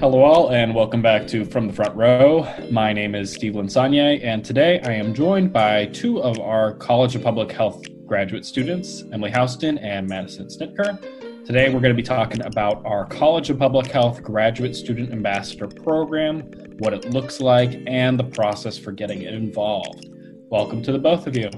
Hello, 0.00 0.22
all, 0.22 0.52
and 0.52 0.76
welcome 0.76 1.02
back 1.02 1.26
to 1.26 1.44
From 1.44 1.66
the 1.66 1.72
Front 1.72 1.96
Row. 1.96 2.46
My 2.70 2.92
name 2.92 3.16
is 3.16 3.32
Steve 3.32 3.54
Linsanye, 3.54 4.22
and 4.22 4.44
today 4.44 4.80
I 4.84 4.92
am 4.92 5.12
joined 5.12 5.52
by 5.52 5.86
two 5.86 6.22
of 6.22 6.38
our 6.38 6.74
College 6.74 7.16
of 7.16 7.24
Public 7.24 7.50
Health 7.50 7.82
graduate 8.06 8.46
students, 8.46 9.02
Emily 9.12 9.32
Houston 9.32 9.76
and 9.78 10.08
Madison 10.08 10.46
Snitker. 10.46 11.44
Today 11.44 11.74
we're 11.74 11.80
going 11.80 11.92
to 11.92 12.00
be 12.00 12.04
talking 12.04 12.40
about 12.46 12.80
our 12.86 13.06
College 13.06 13.50
of 13.50 13.58
Public 13.58 13.88
Health 13.88 14.22
Graduate 14.22 14.76
Student 14.76 15.10
Ambassador 15.10 15.66
Program, 15.66 16.42
what 16.78 16.94
it 16.94 17.10
looks 17.10 17.40
like, 17.40 17.82
and 17.88 18.16
the 18.20 18.24
process 18.24 18.78
for 18.78 18.92
getting 18.92 19.22
involved. 19.22 20.08
Welcome 20.48 20.80
to 20.84 20.92
the 20.92 20.98
both 21.00 21.26
of 21.26 21.36
you. 21.36 21.50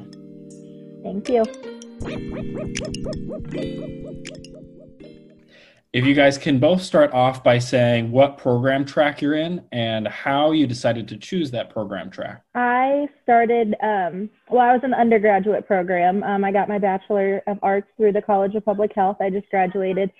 Thank 1.03 1.29
you. 1.29 1.45
If 5.93 6.07
you 6.07 6.15
guys 6.15 6.39
can 6.39 6.61
both 6.61 6.83
start 6.83 7.13
off 7.13 7.43
by 7.43 7.59
saying 7.59 8.13
what 8.13 8.39
program 8.39 8.85
track 8.85 9.21
you're 9.21 9.35
in 9.35 9.65
and 9.73 10.07
how 10.07 10.53
you 10.53 10.69
decided 10.69 11.09
to 11.09 11.17
choose 11.17 11.51
that 11.51 11.69
program 11.69 12.11
track. 12.11 12.45
I 12.55 13.09
started, 13.25 13.75
um, 13.83 14.31
well, 14.49 14.61
I 14.61 14.73
was 14.73 14.83
an 14.85 14.95
undergraduate 14.95 15.67
program. 15.67 16.23
Um, 16.23 16.45
I 16.45 16.53
got 16.53 16.69
my 16.69 16.79
Bachelor 16.79 17.43
of 17.49 17.59
Arts 17.61 17.89
through 17.97 18.13
the 18.13 18.23
College 18.23 18.55
of 18.55 18.65
Public 18.65 18.93
Health. 18.95 19.17
I 19.21 19.31
just 19.31 19.51
graduated 19.51 20.13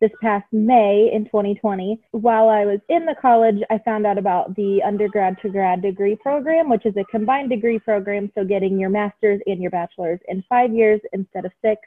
this 0.00 0.10
past 0.22 0.46
May 0.50 1.10
in 1.12 1.26
2020. 1.26 2.00
While 2.12 2.48
I 2.48 2.64
was 2.64 2.80
in 2.88 3.04
the 3.04 3.16
college, 3.20 3.58
I 3.68 3.76
found 3.84 4.06
out 4.06 4.16
about 4.16 4.56
the 4.56 4.82
undergrad 4.82 5.36
to 5.42 5.50
grad 5.50 5.82
degree 5.82 6.16
program, 6.16 6.70
which 6.70 6.86
is 6.86 6.96
a 6.96 7.04
combined 7.10 7.50
degree 7.50 7.78
program. 7.78 8.32
So 8.34 8.44
getting 8.44 8.78
your 8.78 8.88
master's 8.88 9.42
and 9.44 9.60
your 9.60 9.72
bachelor's 9.72 10.20
in 10.26 10.42
five 10.48 10.72
years 10.72 11.02
instead 11.12 11.44
of 11.44 11.52
six, 11.62 11.82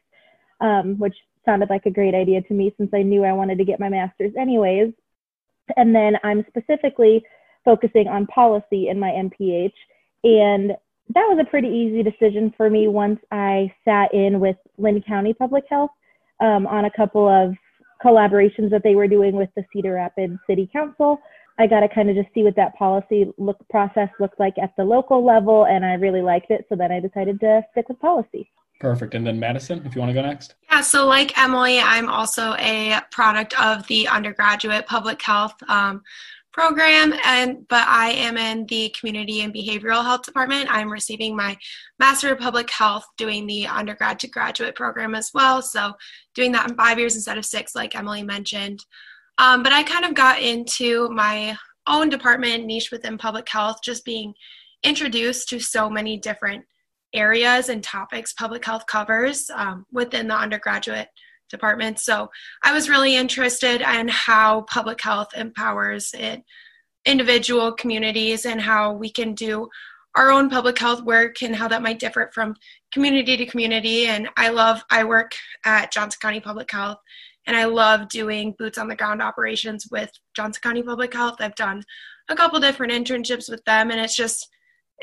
um, 0.59 0.99
which 0.99 1.15
sounded 1.45 1.69
like 1.69 1.85
a 1.85 1.91
great 1.91 2.13
idea 2.13 2.41
to 2.41 2.53
me 2.53 2.73
since 2.77 2.91
I 2.93 3.03
knew 3.03 3.23
I 3.23 3.33
wanted 3.33 3.57
to 3.57 3.65
get 3.65 3.79
my 3.79 3.89
master's 3.89 4.33
anyways. 4.39 4.93
And 5.75 5.95
then 5.95 6.13
I'm 6.23 6.45
specifically 6.49 7.23
focusing 7.63 8.07
on 8.07 8.27
policy 8.27 8.89
in 8.89 8.99
my 8.99 9.09
MPH. 9.09 9.73
And 10.23 10.71
that 11.13 11.27
was 11.27 11.39
a 11.41 11.49
pretty 11.49 11.67
easy 11.67 12.03
decision 12.03 12.53
for 12.55 12.69
me 12.69 12.87
once 12.87 13.19
I 13.31 13.73
sat 13.85 14.13
in 14.13 14.39
with 14.39 14.57
Linn 14.77 15.03
County 15.07 15.33
Public 15.33 15.65
Health 15.69 15.91
um, 16.39 16.67
on 16.67 16.85
a 16.85 16.91
couple 16.91 17.27
of 17.27 17.53
collaborations 18.03 18.71
that 18.71 18.81
they 18.83 18.95
were 18.95 19.07
doing 19.07 19.35
with 19.35 19.49
the 19.55 19.63
Cedar 19.71 19.93
Rapids 19.93 20.37
City 20.47 20.69
Council. 20.71 21.19
I 21.59 21.67
got 21.67 21.81
to 21.81 21.89
kind 21.89 22.09
of 22.09 22.15
just 22.15 22.33
see 22.33 22.43
what 22.43 22.55
that 22.55 22.75
policy 22.75 23.31
look 23.37 23.57
process 23.69 24.09
looked 24.19 24.39
like 24.39 24.55
at 24.61 24.73
the 24.77 24.83
local 24.83 25.23
level, 25.23 25.65
and 25.65 25.85
I 25.85 25.93
really 25.93 26.21
liked 26.21 26.49
it. 26.49 26.65
So 26.69 26.75
then 26.75 26.91
I 26.91 26.99
decided 26.99 27.39
to 27.41 27.61
stick 27.71 27.89
with 27.89 27.99
policy. 27.99 28.49
Perfect. 28.81 29.13
And 29.13 29.25
then 29.25 29.39
Madison, 29.39 29.85
if 29.85 29.93
you 29.93 30.01
want 30.01 30.09
to 30.09 30.13
go 30.15 30.23
next. 30.23 30.55
Yeah, 30.71 30.81
so 30.81 31.05
like 31.05 31.37
Emily, 31.37 31.79
I'm 31.79 32.09
also 32.09 32.55
a 32.55 32.99
product 33.11 33.53
of 33.61 33.85
the 33.85 34.07
undergraduate 34.07 34.87
public 34.87 35.21
health 35.21 35.53
um, 35.69 36.01
program, 36.51 37.13
and 37.23 37.67
but 37.67 37.87
I 37.87 38.09
am 38.09 38.37
in 38.37 38.65
the 38.65 38.93
community 38.99 39.41
and 39.41 39.53
behavioral 39.53 40.03
health 40.03 40.23
department. 40.23 40.67
I'm 40.71 40.91
receiving 40.91 41.35
my 41.35 41.55
master 41.99 42.31
of 42.31 42.39
public 42.39 42.71
health, 42.71 43.05
doing 43.17 43.45
the 43.45 43.67
undergrad 43.67 44.17
to 44.21 44.27
graduate 44.27 44.73
program 44.73 45.13
as 45.13 45.29
well. 45.31 45.61
So 45.61 45.93
doing 46.33 46.51
that 46.53 46.67
in 46.67 46.75
five 46.75 46.97
years 46.97 47.13
instead 47.13 47.37
of 47.37 47.45
six, 47.45 47.75
like 47.75 47.95
Emily 47.95 48.23
mentioned. 48.23 48.83
Um, 49.37 49.61
but 49.61 49.73
I 49.73 49.83
kind 49.83 50.05
of 50.05 50.15
got 50.15 50.41
into 50.41 51.07
my 51.09 51.55
own 51.85 52.09
department 52.09 52.65
niche 52.65 52.89
within 52.91 53.19
public 53.19 53.47
health, 53.47 53.77
just 53.83 54.05
being 54.05 54.33
introduced 54.83 55.49
to 55.49 55.59
so 55.59 55.87
many 55.87 56.17
different 56.17 56.65
areas 57.13 57.69
and 57.69 57.83
topics 57.83 58.33
public 58.33 58.63
health 58.65 58.85
covers 58.87 59.49
um, 59.53 59.85
within 59.91 60.27
the 60.27 60.35
undergraduate 60.35 61.09
department. 61.49 61.99
So 61.99 62.29
I 62.63 62.73
was 62.73 62.89
really 62.89 63.15
interested 63.15 63.81
in 63.81 64.07
how 64.07 64.61
public 64.61 65.01
health 65.01 65.29
empowers 65.35 66.13
it, 66.17 66.43
individual 67.05 67.73
communities 67.73 68.45
and 68.45 68.61
how 68.61 68.93
we 68.93 69.11
can 69.11 69.35
do 69.35 69.69
our 70.15 70.31
own 70.31 70.49
public 70.49 70.77
health 70.77 71.03
work 71.03 71.41
and 71.41 71.55
how 71.55 71.67
that 71.67 71.81
might 71.81 71.99
differ 71.99 72.29
from 72.33 72.55
community 72.91 73.37
to 73.37 73.45
community. 73.45 74.07
And 74.07 74.29
I 74.37 74.49
love, 74.49 74.83
I 74.89 75.03
work 75.03 75.33
at 75.65 75.91
Johnson 75.91 76.19
County 76.21 76.39
Public 76.39 76.71
Health 76.71 76.97
and 77.47 77.55
I 77.55 77.65
love 77.65 78.09
doing 78.09 78.55
boots 78.59 78.77
on 78.77 78.87
the 78.87 78.95
ground 78.95 79.21
operations 79.21 79.87
with 79.89 80.11
Johnson 80.35 80.61
County 80.61 80.83
Public 80.83 81.13
Health. 81.13 81.37
I've 81.39 81.55
done 81.55 81.83
a 82.29 82.35
couple 82.35 82.59
different 82.59 82.93
internships 82.93 83.49
with 83.49 83.63
them 83.65 83.89
and 83.89 83.99
it's 83.99 84.15
just, 84.15 84.47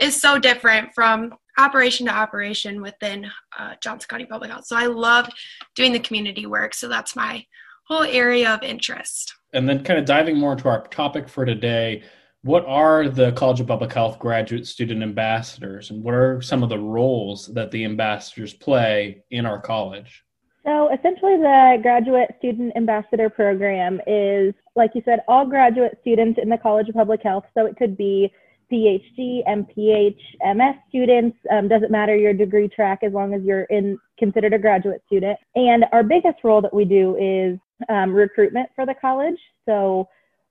is 0.01 0.21
so 0.21 0.39
different 0.39 0.91
from 0.95 1.33
operation 1.59 2.07
to 2.07 2.13
operation 2.13 2.81
within 2.81 3.31
uh, 3.59 3.75
Johnson 3.83 4.07
County 4.09 4.27
Public 4.27 4.51
Health. 4.51 4.67
So 4.67 4.77
I 4.77 4.87
love 4.87 5.29
doing 5.75 5.93
the 5.93 6.01
community 6.01 6.47
work. 6.47 6.75
So 6.75 6.89
that's 6.89 7.17
my 7.17 7.45
whole 7.85 8.05
area 8.05 8.53
of 8.55 8.63
interest. 8.63 9.35
And 9.53 9.69
then, 9.69 9.83
kind 9.83 9.99
of 9.99 10.05
diving 10.05 10.37
more 10.39 10.53
into 10.53 10.69
our 10.69 10.87
topic 10.89 11.29
for 11.29 11.45
today, 11.47 12.03
what 12.43 12.65
are 12.67 13.09
the 13.09 13.33
College 13.33 13.61
of 13.61 13.67
Public 13.67 13.93
Health 13.93 14.19
graduate 14.19 14.67
student 14.67 15.03
ambassadors, 15.03 15.91
and 15.91 16.05
what 16.05 16.15
are 16.15 16.41
some 16.41 16.63
of 16.63 16.69
the 16.69 16.79
roles 16.79 17.47
that 17.55 17.71
the 17.71 17.85
ambassadors 17.85 18.53
play 18.53 19.23
in 19.31 19.47
our 19.47 19.61
college? 19.61 20.23
So, 20.67 20.93
essentially, 20.93 21.37
the 21.37 21.79
graduate 21.81 22.29
student 22.39 22.77
ambassador 22.77 23.31
program 23.31 24.01
is, 24.07 24.53
like 24.77 24.91
you 24.95 25.01
said, 25.05 25.21
all 25.27 25.47
graduate 25.47 25.97
students 26.03 26.39
in 26.43 26.51
the 26.51 26.59
College 26.59 26.91
of 26.91 26.95
Public 26.95 27.23
Health. 27.23 27.45
So, 27.55 27.65
it 27.65 27.77
could 27.77 27.97
be 27.97 28.31
PhD, 28.73 29.43
MPH, 29.49 30.19
MS 30.57 30.75
students. 30.89 31.37
Um, 31.51 31.69
doesn't 31.69 31.91
matter 31.91 32.17
your 32.17 32.33
degree 32.33 32.69
track 32.69 33.01
as 33.03 33.13
long 33.13 33.35
as 33.35 33.43
you're 33.43 33.65
in 33.65 33.99
considered 34.19 34.53
a 34.53 34.59
graduate 34.59 35.03
student. 35.07 35.39
And 35.55 35.85
our 35.93 36.03
biggest 36.03 36.45
role 36.45 36.61
that 36.63 36.75
we 36.75 36.85
do 36.85 37.17
is 37.17 37.59
um, 37.89 38.13
recruitment 38.13 38.69
for 38.75 38.85
the 38.85 38.95
college. 39.01 39.39
So, 39.67 40.09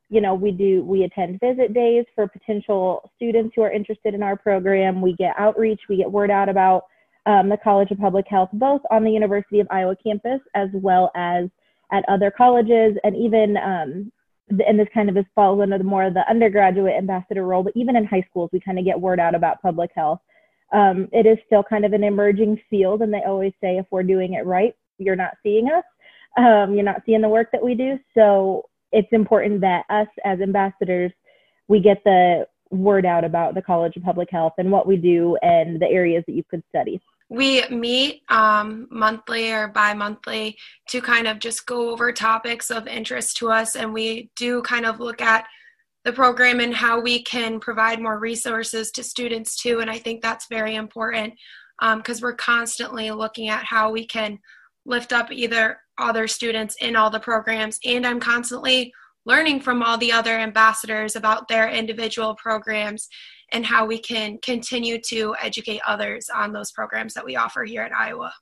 you 0.09 0.21
know, 0.21 0.33
we 0.33 0.51
do 0.51 0.83
we 0.83 1.03
attend 1.03 1.39
visit 1.39 1.73
days 1.73 2.05
for 2.15 2.27
potential 2.27 3.09
students 3.15 3.53
who 3.55 3.61
are 3.61 3.71
interested 3.71 4.13
in 4.13 4.23
our 4.23 4.37
program. 4.37 5.01
We 5.01 5.13
get 5.13 5.35
outreach. 5.37 5.81
We 5.89 5.97
get 5.97 6.11
word 6.11 6.31
out 6.31 6.49
about 6.49 6.85
um, 7.25 7.49
the 7.49 7.57
College 7.57 7.91
of 7.91 7.99
Public 7.99 8.25
Health, 8.27 8.49
both 8.53 8.81
on 8.89 9.03
the 9.03 9.11
University 9.11 9.59
of 9.59 9.67
Iowa 9.69 9.95
campus 10.01 10.39
as 10.55 10.69
well 10.73 11.11
as 11.15 11.49
at 11.91 12.03
other 12.07 12.31
colleges 12.31 12.97
and 13.03 13.15
even 13.15 13.57
um, 13.57 14.11
and 14.49 14.79
this 14.79 14.87
kind 14.93 15.09
of 15.09 15.17
is 15.17 15.25
falls 15.35 15.61
under 15.61 15.77
the 15.77 15.83
more 15.83 16.03
of 16.03 16.13
the 16.13 16.29
undergraduate 16.29 16.95
ambassador 16.97 17.45
role, 17.45 17.63
but 17.63 17.73
even 17.75 17.95
in 17.95 18.05
high 18.05 18.25
schools, 18.29 18.49
we 18.53 18.59
kind 18.59 18.79
of 18.79 18.85
get 18.85 18.99
word 18.99 19.19
out 19.19 19.35
about 19.35 19.61
public 19.61 19.91
health. 19.95 20.19
Um, 20.73 21.07
it 21.11 21.25
is 21.25 21.37
still 21.45 21.63
kind 21.63 21.85
of 21.85 21.93
an 21.93 22.03
emerging 22.03 22.59
field, 22.69 23.01
and 23.01 23.13
they 23.13 23.23
always 23.25 23.53
say 23.61 23.77
if 23.77 23.85
we're 23.91 24.03
doing 24.03 24.33
it 24.33 24.45
right, 24.45 24.73
you're 24.97 25.15
not 25.15 25.35
seeing 25.43 25.69
us, 25.69 25.83
um, 26.37 26.73
you're 26.73 26.83
not 26.83 27.01
seeing 27.05 27.21
the 27.21 27.29
work 27.29 27.49
that 27.51 27.63
we 27.63 27.75
do. 27.75 27.99
So 28.13 28.63
it's 28.91 29.11
important 29.11 29.61
that 29.61 29.85
us 29.89 30.07
as 30.25 30.39
ambassadors, 30.39 31.11
we 31.67 31.79
get 31.79 32.03
the 32.03 32.47
word 32.69 33.05
out 33.05 33.23
about 33.23 33.53
the 33.53 33.61
College 33.61 33.95
of 33.95 34.03
Public 34.03 34.29
Health 34.31 34.53
and 34.57 34.71
what 34.71 34.87
we 34.87 34.97
do 34.97 35.37
and 35.41 35.81
the 35.81 35.87
areas 35.87 36.23
that 36.27 36.33
you 36.33 36.43
could 36.49 36.63
study 36.69 37.01
we 37.29 37.67
meet 37.69 38.21
um, 38.29 38.87
monthly 38.89 39.51
or 39.51 39.67
bi-monthly 39.67 40.57
to 40.89 41.01
kind 41.01 41.27
of 41.27 41.39
just 41.39 41.65
go 41.65 41.89
over 41.89 42.11
topics 42.11 42.71
of 42.71 42.87
interest 42.87 43.37
to 43.37 43.51
us. 43.51 43.75
And 43.75 43.93
we 43.93 44.29
do 44.35 44.61
kind 44.61 44.85
of 44.85 44.99
look 44.99 45.21
at 45.21 45.45
the 46.07 46.13
program 46.13 46.61
and 46.61 46.73
how 46.73 47.01
we 47.01 47.21
can 47.21 47.59
provide 47.59 48.01
more 48.01 48.17
resources 48.17 48.91
to 48.91 49.03
students 49.03 49.61
too. 49.61 49.81
And 49.81 49.91
i 49.91 49.97
think 49.97 50.21
that's 50.21 50.47
very 50.49 50.75
important 50.75 51.33
because 51.79 52.17
um, 52.17 52.21
we're 52.21 52.33
constantly 52.33 53.11
looking 53.11 53.49
at 53.49 53.65
how 53.65 53.91
we 53.91 54.05
can 54.05 54.39
lift 54.85 55.11
up 55.11 55.33
either 55.33 55.79
other 55.97 56.25
students 56.25 56.77
in 56.79 56.95
all 56.95 57.09
the 57.09 57.19
programs. 57.19 57.77
And 57.83 58.07
i'm 58.07 58.21
constantly 58.21 58.93
learning 59.27 59.59
from 59.59 59.83
all 59.83 59.97
the 59.97 60.11
other 60.11 60.39
ambassadors 60.39 61.15
about 61.15 61.47
their 61.47 61.69
individual 61.69 62.33
programs 62.35 63.09
and 63.51 63.65
how 63.65 63.85
we 63.85 63.99
can 63.99 64.37
continue 64.41 64.99
to 64.99 65.35
educate 65.41 65.81
others 65.85 66.29
on 66.33 66.53
those 66.53 66.71
programs 66.71 67.13
that 67.13 67.25
we 67.25 67.35
offer 67.35 67.65
here 67.65 67.81
at 67.81 67.91
Iowa. 67.93 68.33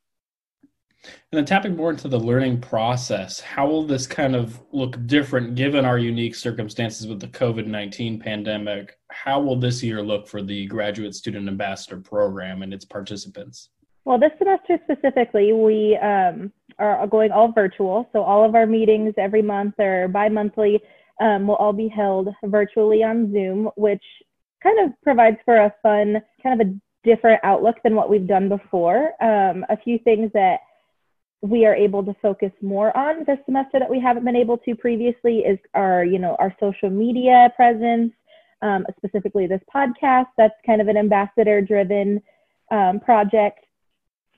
And 1.03 1.37
then 1.37 1.45
tapping 1.45 1.75
more 1.75 1.91
into 1.91 2.07
the 2.07 2.19
learning 2.19 2.61
process, 2.61 3.39
how 3.39 3.67
will 3.67 3.85
this 3.85 4.07
kind 4.07 4.35
of 4.35 4.59
look 4.71 4.97
different 5.05 5.55
given 5.55 5.85
our 5.85 5.99
unique 5.99 6.33
circumstances 6.33 7.07
with 7.07 7.19
the 7.19 7.27
COVID 7.27 7.67
19 7.67 8.19
pandemic? 8.19 8.97
How 9.11 9.39
will 9.39 9.55
this 9.55 9.83
year 9.83 10.01
look 10.01 10.27
for 10.27 10.41
the 10.41 10.65
Graduate 10.65 11.13
Student 11.13 11.47
Ambassador 11.47 11.97
Program 11.97 12.63
and 12.63 12.73
its 12.73 12.85
participants? 12.85 13.69
Well, 14.05 14.19
this 14.19 14.31
semester 14.37 14.79
specifically, 14.83 15.51
we 15.53 15.97
um, 15.97 16.51
are 16.79 17.07
going 17.07 17.31
all 17.31 17.51
virtual. 17.51 18.09
So 18.13 18.21
all 18.21 18.43
of 18.45 18.55
our 18.55 18.65
meetings 18.65 19.13
every 19.17 19.41
month 19.41 19.75
or 19.79 20.07
bi 20.07 20.29
monthly 20.29 20.81
um, 21.21 21.47
will 21.47 21.55
all 21.55 21.73
be 21.73 21.87
held 21.87 22.29
virtually 22.43 23.03
on 23.03 23.31
Zoom, 23.31 23.69
which 23.75 24.03
kind 24.61 24.79
of 24.85 24.91
provides 25.01 25.37
for 25.45 25.57
a 25.57 25.73
fun, 25.81 26.21
kind 26.43 26.59
of 26.59 26.67
a 26.67 26.73
different 27.03 27.39
outlook 27.43 27.75
than 27.83 27.95
what 27.95 28.09
we've 28.09 28.27
done 28.27 28.49
before. 28.49 29.11
Um, 29.23 29.65
a 29.69 29.77
few 29.77 29.99
things 29.99 30.31
that 30.33 30.59
we 31.41 31.65
are 31.65 31.75
able 31.75 32.03
to 32.03 32.15
focus 32.21 32.51
more 32.61 32.95
on 32.97 33.23
this 33.25 33.37
semester 33.45 33.79
that 33.79 33.89
we 33.89 33.99
haven't 33.99 34.25
been 34.25 34.35
able 34.35 34.57
to 34.59 34.75
previously 34.75 35.39
is 35.39 35.59
our, 35.73 36.03
you 36.03 36.17
know, 36.17 36.35
our 36.39 36.53
social 36.59 36.89
media 36.89 37.51
presence, 37.55 38.11
um, 38.61 38.85
specifically 38.97 39.45
this 39.45 39.61
podcast. 39.73 40.27
That's 40.37 40.55
kind 40.65 40.81
of 40.81 40.87
an 40.87 40.97
ambassador-driven 40.97 42.21
um, 42.71 42.99
project. 42.99 43.64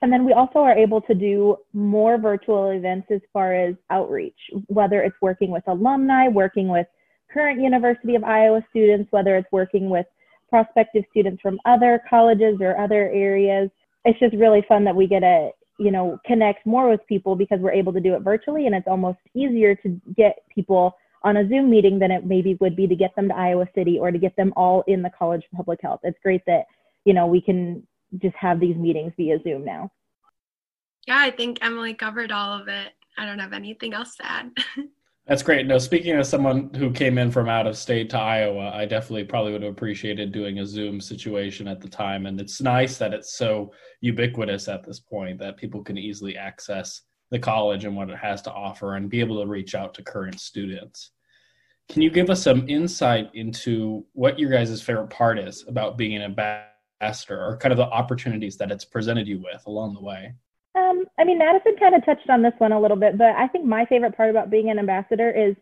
And 0.00 0.12
then 0.12 0.24
we 0.24 0.32
also 0.32 0.60
are 0.60 0.76
able 0.76 1.00
to 1.02 1.14
do 1.14 1.56
more 1.72 2.18
virtual 2.18 2.70
events 2.70 3.08
as 3.10 3.20
far 3.32 3.54
as 3.54 3.74
outreach, 3.90 4.38
whether 4.68 5.02
it's 5.02 5.16
working 5.20 5.50
with 5.50 5.64
alumni, 5.66 6.28
working 6.28 6.68
with 6.68 6.86
current 7.32 7.60
University 7.60 8.14
of 8.14 8.24
Iowa 8.24 8.64
students, 8.70 9.10
whether 9.10 9.36
it's 9.36 9.50
working 9.50 9.90
with 9.90 10.06
prospective 10.48 11.04
students 11.10 11.42
from 11.42 11.58
other 11.64 12.00
colleges 12.08 12.58
or 12.60 12.78
other 12.78 13.10
areas. 13.10 13.70
It's 14.04 14.18
just 14.20 14.34
really 14.36 14.64
fun 14.68 14.84
that 14.84 14.94
we 14.94 15.06
get 15.06 15.20
to, 15.20 15.50
you 15.78 15.90
know, 15.90 16.18
connect 16.24 16.64
more 16.64 16.88
with 16.88 17.06
people 17.06 17.34
because 17.34 17.58
we're 17.60 17.72
able 17.72 17.92
to 17.92 18.00
do 18.00 18.14
it 18.14 18.20
virtually 18.20 18.66
and 18.66 18.74
it's 18.74 18.88
almost 18.88 19.18
easier 19.34 19.74
to 19.76 20.00
get 20.16 20.38
people 20.54 20.94
on 21.22 21.36
a 21.36 21.48
Zoom 21.48 21.68
meeting 21.68 21.98
than 21.98 22.12
it 22.12 22.24
maybe 22.24 22.56
would 22.60 22.76
be 22.76 22.86
to 22.86 22.94
get 22.94 23.14
them 23.16 23.28
to 23.28 23.36
Iowa 23.36 23.66
City 23.74 23.98
or 23.98 24.12
to 24.12 24.18
get 24.18 24.36
them 24.36 24.52
all 24.56 24.84
in 24.86 25.02
the 25.02 25.10
College 25.10 25.42
of 25.44 25.56
Public 25.56 25.80
Health. 25.82 26.00
It's 26.04 26.18
great 26.22 26.42
that, 26.46 26.64
you 27.04 27.12
know, 27.12 27.26
we 27.26 27.40
can 27.40 27.86
just 28.16 28.36
have 28.36 28.60
these 28.60 28.76
meetings 28.76 29.12
via 29.16 29.38
Zoom 29.42 29.64
now. 29.64 29.90
Yeah, 31.06 31.18
I 31.18 31.30
think 31.30 31.58
Emily 31.62 31.94
covered 31.94 32.32
all 32.32 32.58
of 32.60 32.68
it. 32.68 32.92
I 33.16 33.26
don't 33.26 33.38
have 33.38 33.52
anything 33.52 33.94
else 33.94 34.16
to 34.16 34.30
add. 34.30 34.50
That's 35.26 35.42
great. 35.42 35.66
No, 35.66 35.76
speaking 35.76 36.16
of 36.16 36.26
someone 36.26 36.72
who 36.72 36.90
came 36.90 37.18
in 37.18 37.30
from 37.30 37.50
out 37.50 37.66
of 37.66 37.76
state 37.76 38.08
to 38.10 38.18
Iowa, 38.18 38.70
I 38.72 38.86
definitely 38.86 39.24
probably 39.24 39.52
would 39.52 39.62
have 39.62 39.72
appreciated 39.72 40.32
doing 40.32 40.60
a 40.60 40.66
Zoom 40.66 41.02
situation 41.02 41.68
at 41.68 41.82
the 41.82 41.88
time. 41.88 42.24
And 42.24 42.40
it's 42.40 42.62
nice 42.62 42.96
that 42.96 43.12
it's 43.12 43.36
so 43.36 43.72
ubiquitous 44.00 44.68
at 44.68 44.86
this 44.86 45.00
point 45.00 45.38
that 45.40 45.58
people 45.58 45.84
can 45.84 45.98
easily 45.98 46.38
access 46.38 47.02
the 47.30 47.38
college 47.38 47.84
and 47.84 47.94
what 47.94 48.08
it 48.08 48.16
has 48.16 48.40
to 48.42 48.52
offer 48.52 48.94
and 48.94 49.10
be 49.10 49.20
able 49.20 49.42
to 49.42 49.46
reach 49.46 49.74
out 49.74 49.92
to 49.94 50.02
current 50.02 50.40
students. 50.40 51.10
Can 51.90 52.00
you 52.00 52.10
give 52.10 52.30
us 52.30 52.42
some 52.42 52.66
insight 52.66 53.30
into 53.34 54.06
what 54.14 54.38
your 54.38 54.50
guys' 54.50 54.80
favorite 54.80 55.10
part 55.10 55.38
is 55.38 55.64
about 55.68 55.98
being 55.98 56.16
an 56.16 56.22
ambassador 56.22 56.68
or 57.00 57.56
kind 57.58 57.72
of 57.72 57.78
the 57.78 57.84
opportunities 57.84 58.56
that 58.56 58.70
it's 58.70 58.84
presented 58.84 59.26
you 59.26 59.38
with 59.38 59.62
along 59.66 59.94
the 59.94 60.00
way? 60.00 60.34
Um, 60.74 61.04
I 61.18 61.24
mean, 61.24 61.38
Madison 61.38 61.76
kind 61.78 61.94
of 61.94 62.04
touched 62.04 62.28
on 62.30 62.42
this 62.42 62.52
one 62.58 62.72
a 62.72 62.80
little 62.80 62.96
bit, 62.96 63.18
but 63.18 63.34
I 63.36 63.48
think 63.48 63.64
my 63.64 63.84
favorite 63.86 64.16
part 64.16 64.30
about 64.30 64.50
being 64.50 64.70
an 64.70 64.78
ambassador 64.78 65.30
is, 65.30 65.56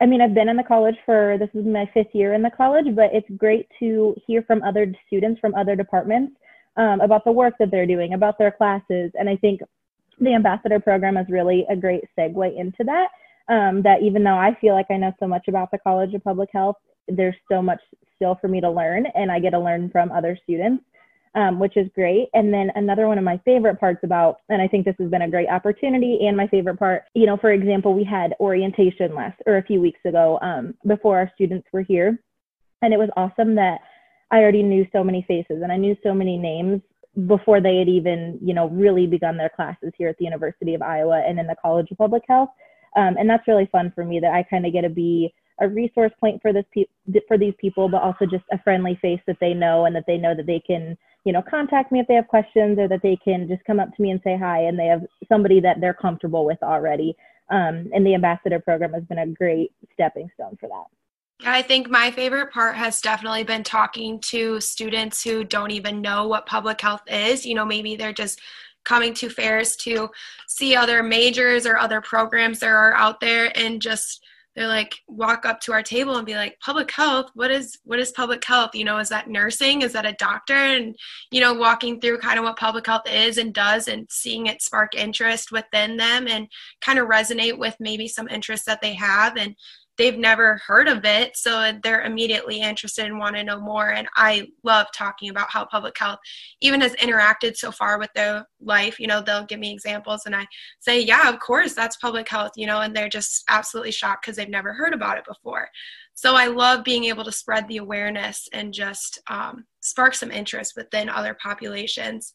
I 0.00 0.06
mean, 0.06 0.20
I've 0.20 0.34
been 0.34 0.48
in 0.48 0.56
the 0.56 0.62
college 0.62 0.96
for 1.04 1.36
this 1.38 1.50
is 1.54 1.66
my 1.66 1.90
fifth 1.92 2.14
year 2.14 2.32
in 2.32 2.42
the 2.42 2.50
college, 2.50 2.94
but 2.94 3.10
it's 3.12 3.28
great 3.36 3.68
to 3.80 4.14
hear 4.26 4.42
from 4.42 4.62
other 4.62 4.92
students 5.06 5.40
from 5.40 5.54
other 5.54 5.76
departments 5.76 6.32
um, 6.76 7.00
about 7.00 7.24
the 7.24 7.32
work 7.32 7.54
that 7.58 7.70
they're 7.70 7.86
doing, 7.86 8.14
about 8.14 8.38
their 8.38 8.50
classes, 8.50 9.10
and 9.18 9.28
I 9.28 9.36
think 9.36 9.60
the 10.20 10.34
ambassador 10.34 10.78
program 10.78 11.16
is 11.16 11.26
really 11.28 11.66
a 11.70 11.76
great 11.76 12.04
segue 12.16 12.58
into 12.58 12.84
that. 12.84 13.08
Um, 13.48 13.82
that 13.82 14.02
even 14.02 14.22
though 14.22 14.36
I 14.36 14.56
feel 14.60 14.74
like 14.74 14.86
I 14.90 14.96
know 14.96 15.12
so 15.18 15.26
much 15.26 15.48
about 15.48 15.72
the 15.72 15.78
College 15.78 16.14
of 16.14 16.22
Public 16.22 16.50
Health, 16.52 16.76
there's 17.16 17.36
so 17.50 17.60
much 17.62 17.80
still 18.16 18.36
for 18.40 18.48
me 18.48 18.60
to 18.60 18.70
learn, 18.70 19.06
and 19.14 19.30
I 19.30 19.38
get 19.38 19.50
to 19.50 19.60
learn 19.60 19.90
from 19.90 20.12
other 20.12 20.38
students 20.42 20.84
um, 21.34 21.58
which 21.58 21.76
is 21.76 21.88
great. 21.94 22.28
And 22.34 22.52
then 22.52 22.70
another 22.74 23.06
one 23.06 23.18
of 23.18 23.24
my 23.24 23.40
favorite 23.44 23.78
parts 23.78 24.00
about, 24.02 24.38
and 24.48 24.60
I 24.60 24.66
think 24.66 24.84
this 24.84 24.96
has 24.98 25.10
been 25.10 25.22
a 25.22 25.30
great 25.30 25.48
opportunity, 25.48 26.26
and 26.26 26.36
my 26.36 26.48
favorite 26.48 26.78
part, 26.78 27.04
you 27.14 27.26
know, 27.26 27.36
for 27.36 27.52
example, 27.52 27.94
we 27.94 28.04
had 28.04 28.34
orientation 28.40 29.14
last 29.14 29.40
or 29.46 29.58
a 29.58 29.62
few 29.62 29.80
weeks 29.80 30.00
ago 30.04 30.38
um, 30.42 30.74
before 30.86 31.18
our 31.18 31.30
students 31.34 31.68
were 31.72 31.82
here, 31.82 32.18
and 32.82 32.92
it 32.92 32.98
was 32.98 33.10
awesome 33.16 33.54
that 33.56 33.80
I 34.30 34.38
already 34.38 34.62
knew 34.62 34.86
so 34.92 35.04
many 35.04 35.24
faces 35.26 35.60
and 35.62 35.72
I 35.72 35.76
knew 35.76 35.96
so 36.02 36.14
many 36.14 36.36
names 36.36 36.82
before 37.26 37.60
they 37.60 37.78
had 37.78 37.88
even, 37.88 38.38
you 38.40 38.54
know, 38.54 38.68
really 38.68 39.06
begun 39.06 39.36
their 39.36 39.48
classes 39.48 39.92
here 39.98 40.08
at 40.08 40.16
the 40.18 40.24
University 40.24 40.74
of 40.74 40.82
Iowa 40.82 41.22
and 41.26 41.38
in 41.40 41.48
the 41.48 41.56
College 41.60 41.90
of 41.90 41.98
Public 41.98 42.22
Health. 42.28 42.50
Um, 42.96 43.16
and 43.18 43.28
that's 43.28 43.46
really 43.48 43.68
fun 43.72 43.92
for 43.94 44.04
me 44.04 44.20
that 44.20 44.32
I 44.32 44.44
kind 44.44 44.66
of 44.66 44.72
get 44.72 44.82
to 44.82 44.88
be 44.88 45.34
a 45.60 45.68
resource 45.68 46.12
point 46.20 46.40
for 46.42 46.52
this 46.52 46.64
pe- 46.72 47.20
for 47.28 47.38
these 47.38 47.54
people, 47.58 47.88
but 47.88 48.02
also 48.02 48.26
just 48.26 48.44
a 48.52 48.62
friendly 48.62 48.98
face 49.02 49.20
that 49.26 49.36
they 49.40 49.54
know 49.54 49.86
and 49.86 49.94
that 49.94 50.04
they 50.06 50.16
know 50.16 50.34
that 50.34 50.46
they 50.46 50.60
can 50.60 50.96
you 51.24 51.32
know, 51.32 51.42
contact 51.42 51.92
me 51.92 52.00
if 52.00 52.06
they 52.06 52.14
have 52.14 52.28
questions 52.28 52.78
or 52.78 52.88
that 52.88 53.02
they 53.02 53.16
can 53.16 53.46
just 53.46 53.64
come 53.64 53.78
up 53.78 53.94
to 53.94 54.02
me 54.02 54.10
and 54.10 54.20
say 54.24 54.36
hi 54.38 54.62
and 54.62 54.78
they 54.78 54.86
have 54.86 55.02
somebody 55.28 55.60
that 55.60 55.80
they're 55.80 55.94
comfortable 55.94 56.44
with 56.44 56.62
already. 56.62 57.14
Um, 57.50 57.90
and 57.92 58.06
the 58.06 58.14
ambassador 58.14 58.60
program 58.60 58.92
has 58.92 59.02
been 59.04 59.18
a 59.18 59.26
great 59.26 59.72
stepping 59.92 60.30
stone 60.34 60.56
for 60.58 60.68
that. 60.68 60.84
I 61.46 61.62
think 61.62 61.88
my 61.88 62.10
favorite 62.10 62.52
part 62.52 62.76
has 62.76 63.00
definitely 63.00 63.44
been 63.44 63.64
talking 63.64 64.20
to 64.20 64.60
students 64.60 65.22
who 65.22 65.42
don't 65.42 65.70
even 65.70 66.00
know 66.00 66.26
what 66.26 66.46
public 66.46 66.80
health 66.80 67.02
is. 67.06 67.46
You 67.46 67.54
know, 67.54 67.64
maybe 67.64 67.96
they're 67.96 68.12
just 68.12 68.40
coming 68.84 69.12
to 69.14 69.28
fairs 69.28 69.76
to 69.76 70.08
see 70.48 70.76
other 70.76 71.02
majors 71.02 71.66
or 71.66 71.76
other 71.76 72.00
programs 72.00 72.60
that 72.60 72.68
are 72.68 72.94
out 72.94 73.20
there 73.20 73.52
and 73.58 73.80
just 73.80 74.24
they're 74.56 74.68
like 74.68 74.96
walk 75.06 75.46
up 75.46 75.60
to 75.60 75.72
our 75.72 75.82
table 75.82 76.16
and 76.16 76.26
be 76.26 76.34
like 76.34 76.58
public 76.60 76.90
health? 76.90 77.30
What 77.34 77.50
is 77.50 77.78
what 77.84 77.98
is 77.98 78.10
public 78.12 78.44
health? 78.44 78.74
You 78.74 78.84
know 78.84 78.98
is 78.98 79.08
that 79.10 79.28
nursing? 79.28 79.82
Is 79.82 79.92
that 79.92 80.06
a 80.06 80.12
doctor? 80.18 80.54
And 80.54 80.96
you 81.30 81.40
know 81.40 81.54
walking 81.54 82.00
through 82.00 82.18
kind 82.18 82.38
of 82.38 82.44
what 82.44 82.58
public 82.58 82.86
health 82.86 83.08
is 83.10 83.38
and 83.38 83.54
does 83.54 83.88
and 83.88 84.06
seeing 84.10 84.46
it 84.46 84.62
spark 84.62 84.94
interest 84.94 85.52
within 85.52 85.96
them 85.96 86.26
and 86.26 86.48
kind 86.80 86.98
of 86.98 87.08
resonate 87.08 87.58
with 87.58 87.76
maybe 87.80 88.08
some 88.08 88.28
interests 88.28 88.66
that 88.66 88.80
they 88.80 88.94
have. 88.94 89.36
And 89.36 89.54
they've 90.00 90.18
never 90.18 90.58
heard 90.66 90.88
of 90.88 91.04
it 91.04 91.36
so 91.36 91.72
they're 91.82 92.04
immediately 92.04 92.62
interested 92.62 93.04
and 93.04 93.18
want 93.18 93.36
to 93.36 93.44
know 93.44 93.60
more 93.60 93.90
and 93.90 94.08
i 94.16 94.48
love 94.64 94.86
talking 94.94 95.28
about 95.28 95.50
how 95.50 95.62
public 95.66 95.96
health 95.98 96.18
even 96.62 96.80
has 96.80 96.94
interacted 96.94 97.54
so 97.54 97.70
far 97.70 97.98
with 97.98 98.08
their 98.14 98.46
life 98.62 98.98
you 98.98 99.06
know 99.06 99.20
they'll 99.20 99.44
give 99.44 99.60
me 99.60 99.70
examples 99.70 100.22
and 100.24 100.34
i 100.34 100.46
say 100.78 100.98
yeah 100.98 101.28
of 101.28 101.38
course 101.38 101.74
that's 101.74 101.98
public 101.98 102.26
health 102.26 102.52
you 102.56 102.66
know 102.66 102.80
and 102.80 102.96
they're 102.96 103.10
just 103.10 103.44
absolutely 103.50 103.92
shocked 103.92 104.24
because 104.24 104.36
they've 104.36 104.48
never 104.48 104.72
heard 104.72 104.94
about 104.94 105.18
it 105.18 105.24
before. 105.26 105.68
So 106.14 106.34
i 106.34 106.46
love 106.46 106.82
being 106.82 107.04
able 107.04 107.24
to 107.24 107.32
spread 107.32 107.68
the 107.68 107.76
awareness 107.76 108.48
and 108.54 108.72
just 108.72 109.20
um, 109.28 109.66
spark 109.82 110.14
some 110.14 110.30
interest 110.30 110.74
within 110.76 111.10
other 111.10 111.36
populations 111.42 112.32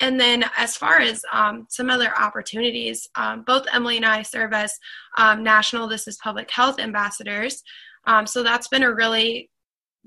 and 0.00 0.18
then, 0.18 0.44
as 0.56 0.76
far 0.76 0.98
as 0.98 1.22
um, 1.32 1.66
some 1.68 1.88
other 1.88 2.16
opportunities, 2.18 3.08
um, 3.14 3.44
both 3.46 3.66
Emily 3.72 3.96
and 3.98 4.06
I 4.06 4.22
serve 4.22 4.52
as 4.52 4.74
um, 5.16 5.42
national 5.42 5.86
This 5.86 6.08
is 6.08 6.18
Public 6.22 6.50
Health 6.50 6.80
ambassadors. 6.80 7.62
Um, 8.06 8.26
so 8.26 8.42
that's 8.42 8.68
been 8.68 8.82
a 8.82 8.94
really 8.94 9.48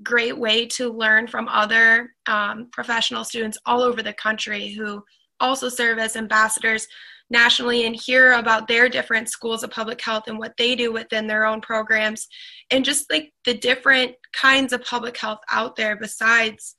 great 0.02 0.36
way 0.36 0.66
to 0.66 0.92
learn 0.92 1.26
from 1.26 1.48
other 1.48 2.10
um, 2.26 2.68
professional 2.72 3.24
students 3.24 3.58
all 3.64 3.80
over 3.80 4.02
the 4.02 4.12
country 4.12 4.72
who 4.72 5.02
also 5.40 5.68
serve 5.68 5.98
as 5.98 6.16
ambassadors 6.16 6.86
nationally 7.30 7.86
and 7.86 7.96
hear 7.96 8.32
about 8.32 8.68
their 8.68 8.88
different 8.88 9.28
schools 9.28 9.62
of 9.62 9.70
public 9.70 10.00
health 10.00 10.24
and 10.26 10.38
what 10.38 10.52
they 10.58 10.76
do 10.76 10.92
within 10.92 11.26
their 11.26 11.44
own 11.44 11.60
programs 11.60 12.28
and 12.70 12.84
just 12.84 13.10
like 13.10 13.32
the 13.44 13.54
different 13.54 14.12
kinds 14.32 14.72
of 14.72 14.84
public 14.84 15.16
health 15.16 15.40
out 15.50 15.74
there 15.74 15.96
besides 15.96 16.76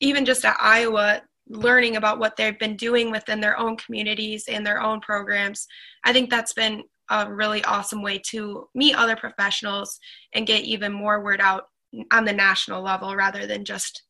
even 0.00 0.24
just 0.24 0.44
at 0.44 0.56
Iowa 0.60 1.20
learning 1.48 1.96
about 1.96 2.18
what 2.18 2.36
they've 2.36 2.58
been 2.58 2.76
doing 2.76 3.10
within 3.10 3.40
their 3.40 3.58
own 3.58 3.76
communities 3.76 4.44
and 4.48 4.66
their 4.66 4.80
own 4.80 5.00
programs. 5.00 5.66
I 6.04 6.12
think 6.12 6.30
that's 6.30 6.52
been 6.52 6.84
a 7.10 7.32
really 7.32 7.64
awesome 7.64 8.02
way 8.02 8.20
to 8.30 8.68
meet 8.74 8.94
other 8.94 9.16
professionals 9.16 9.98
and 10.34 10.46
get 10.46 10.64
even 10.64 10.92
more 10.92 11.22
word 11.22 11.40
out 11.40 11.64
on 12.12 12.24
the 12.24 12.32
national 12.32 12.82
level 12.82 13.16
rather 13.16 13.46
than 13.46 13.64
just 13.64 14.02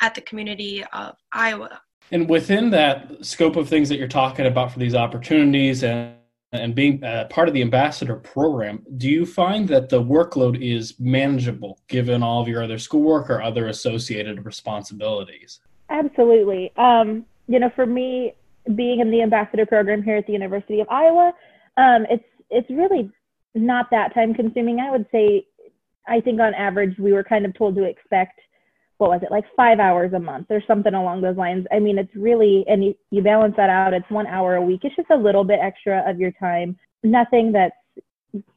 at 0.00 0.14
the 0.14 0.20
community 0.20 0.84
of 0.92 1.16
Iowa. 1.32 1.80
And 2.10 2.28
within 2.28 2.70
that 2.70 3.24
scope 3.24 3.56
of 3.56 3.68
things 3.68 3.88
that 3.88 3.98
you're 3.98 4.08
talking 4.08 4.46
about 4.46 4.72
for 4.72 4.78
these 4.78 4.94
opportunities 4.94 5.82
and 5.82 6.16
and 6.52 6.72
being 6.72 7.02
uh, 7.02 7.26
part 7.30 7.48
of 7.48 7.54
the 7.54 7.62
ambassador 7.62 8.14
program, 8.14 8.80
do 8.96 9.08
you 9.08 9.26
find 9.26 9.66
that 9.68 9.88
the 9.88 10.00
workload 10.00 10.62
is 10.62 10.94
manageable 11.00 11.80
given 11.88 12.22
all 12.22 12.40
of 12.40 12.46
your 12.46 12.62
other 12.62 12.78
schoolwork 12.78 13.28
or 13.28 13.42
other 13.42 13.66
associated 13.66 14.44
responsibilities? 14.46 15.58
Absolutely. 15.90 16.72
Um, 16.76 17.24
you 17.46 17.58
know, 17.58 17.70
for 17.74 17.86
me, 17.86 18.34
being 18.74 19.00
in 19.00 19.10
the 19.10 19.22
ambassador 19.22 19.66
program 19.66 20.02
here 20.02 20.16
at 20.16 20.26
the 20.26 20.32
University 20.32 20.80
of 20.80 20.88
Iowa, 20.88 21.32
um, 21.76 22.06
it's 22.10 22.24
it's 22.50 22.70
really 22.70 23.10
not 23.54 23.90
that 23.90 24.14
time 24.14 24.34
consuming. 24.34 24.80
I 24.80 24.90
would 24.90 25.06
say, 25.12 25.46
I 26.08 26.20
think 26.20 26.40
on 26.40 26.54
average 26.54 26.98
we 26.98 27.12
were 27.12 27.24
kind 27.24 27.44
of 27.44 27.54
told 27.54 27.76
to 27.76 27.84
expect 27.84 28.40
what 28.98 29.10
was 29.10 29.20
it 29.22 29.30
like 29.30 29.44
five 29.56 29.80
hours 29.80 30.12
a 30.12 30.20
month 30.20 30.46
or 30.50 30.62
something 30.66 30.94
along 30.94 31.20
those 31.20 31.36
lines. 31.36 31.66
I 31.72 31.78
mean, 31.78 31.98
it's 31.98 32.14
really 32.14 32.64
and 32.68 32.84
you, 32.84 32.94
you 33.10 33.22
balance 33.22 33.54
that 33.56 33.70
out. 33.70 33.92
It's 33.92 34.08
one 34.10 34.26
hour 34.26 34.54
a 34.56 34.62
week. 34.62 34.80
It's 34.84 34.96
just 34.96 35.10
a 35.10 35.16
little 35.16 35.44
bit 35.44 35.58
extra 35.60 36.08
of 36.08 36.18
your 36.18 36.32
time. 36.32 36.78
Nothing 37.02 37.52
that's 37.52 37.76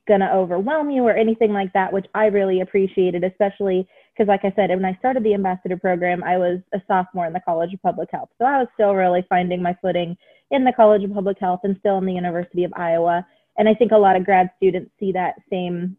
gonna 0.08 0.32
overwhelm 0.34 0.90
you 0.90 1.04
or 1.04 1.14
anything 1.14 1.52
like 1.52 1.74
that, 1.74 1.92
which 1.92 2.06
I 2.16 2.28
really 2.28 2.62
appreciated, 2.62 3.24
especially 3.24 3.88
because 4.18 4.28
like 4.28 4.46
I 4.46 4.54
said, 4.56 4.70
when 4.70 4.86
I 4.86 4.98
started 4.98 5.24
the 5.24 5.34
ambassador 5.36 5.78
program, 5.78 6.24
I 6.24 6.38
was 6.38 6.60
a 6.74 6.82
sophomore 6.88 7.28
in 7.28 7.34
the 7.34 7.42
College 7.42 7.74
of 7.74 7.82
Public 7.82 8.10
Health. 8.12 8.30
So 8.40 8.46
I 8.46 8.58
was 8.58 8.68
still 8.74 8.94
really 8.96 9.24
finding 9.30 9.62
my 9.62 9.78
footing 9.82 10.18
in 10.50 10.64
the 10.64 10.74
College 10.74 11.04
of 11.04 11.14
Public 11.14 11.38
Health 11.40 11.62
and 11.64 11.76
still 11.80 11.98
in 12.00 12.06
the 12.06 12.14
University 12.14 12.64
of 12.64 12.74
Iowa. 12.76 13.26
And 13.58 13.70
I 13.70 13.74
think 13.74 13.92
a 13.92 13.98
lot 13.98 14.16
of 14.16 14.26
grad 14.26 14.50
students 14.58 14.92
see 15.00 15.12
that 15.12 15.36
same 15.52 15.98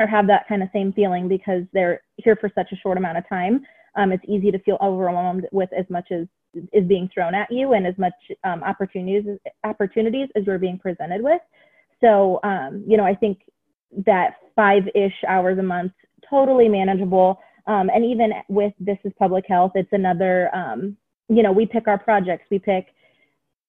or 0.00 0.06
have 0.06 0.26
that 0.26 0.48
kind 0.48 0.62
of 0.62 0.68
same 0.72 0.92
feeling 0.92 1.28
because 1.28 1.62
they're 1.72 2.02
here 2.16 2.36
for 2.36 2.50
such 2.54 2.72
a 2.72 2.76
short 2.76 2.96
amount 2.96 3.18
of 3.18 3.28
time. 3.28 3.62
Um, 3.96 4.12
it's 4.12 4.24
easy 4.26 4.50
to 4.50 4.58
feel 4.60 4.78
overwhelmed 4.80 5.46
with 5.52 5.68
as 5.76 5.84
much 5.90 6.10
as 6.10 6.26
is 6.72 6.86
being 6.88 7.08
thrown 7.14 7.34
at 7.34 7.50
you 7.52 7.74
and 7.74 7.86
as 7.86 7.96
much 7.98 8.14
um, 8.42 8.64
opportunities 8.64 9.24
opportunities 9.62 10.28
as 10.34 10.44
you're 10.46 10.58
being 10.58 10.78
presented 10.78 11.22
with. 11.22 11.40
So, 12.00 12.40
um, 12.42 12.82
you 12.86 12.96
know, 12.96 13.04
I 13.04 13.14
think 13.14 13.42
that 14.06 14.36
five-ish 14.56 15.12
hours 15.28 15.58
a 15.58 15.62
month, 15.62 15.92
totally 16.28 16.68
manageable. 16.68 17.38
Um, 17.66 17.90
and 17.90 18.04
even 18.04 18.32
with 18.48 18.72
This 18.80 18.98
is 19.04 19.12
Public 19.18 19.44
Health, 19.48 19.72
it's 19.74 19.92
another, 19.92 20.54
um, 20.54 20.96
you 21.28 21.42
know, 21.42 21.52
we 21.52 21.66
pick 21.66 21.88
our 21.88 21.98
projects. 21.98 22.44
We 22.50 22.58
pick, 22.58 22.86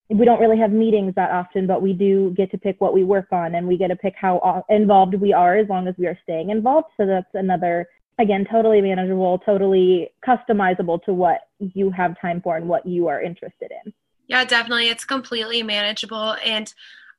we 0.10 0.26
don't 0.26 0.40
really 0.40 0.58
have 0.58 0.72
meetings 0.72 1.14
that 1.16 1.32
often, 1.32 1.68
but 1.68 1.82
we 1.82 1.94
do 1.94 2.32
get 2.32 2.52
to 2.52 2.58
pick 2.58 2.82
what 2.82 2.94
we 2.94 3.04
work 3.04 3.28
on 3.32 3.56
and 3.56 3.68
we 3.68 3.78
get 3.78 3.88
to 3.88 3.96
pick 3.96 4.16
how 4.16 4.64
involved 4.70 5.14
we 5.16 5.34
are 5.34 5.58
as 5.58 5.70
long 5.70 5.88
as 5.88 5.96
we 5.98 6.08
are 6.08 6.20
staying 6.24 6.50
involved. 6.50 6.88
So 6.98 7.06
that's 7.06 7.34
another, 7.34 7.88
again, 8.20 8.46
totally 8.50 8.82
manageable, 8.82 9.40
totally 9.40 10.10
customizable 10.28 11.04
to 11.04 11.14
what 11.14 11.42
you 11.60 11.92
have 11.92 12.20
time 12.20 12.42
for 12.42 12.58
and 12.58 12.68
what 12.68 12.86
you 12.86 13.08
are 13.08 13.22
interested 13.22 13.72
in. 13.86 13.94
Yeah, 14.28 14.44
definitely. 14.46 14.88
It's 14.90 15.06
completely 15.06 15.64
manageable. 15.64 16.36
And 16.46 16.74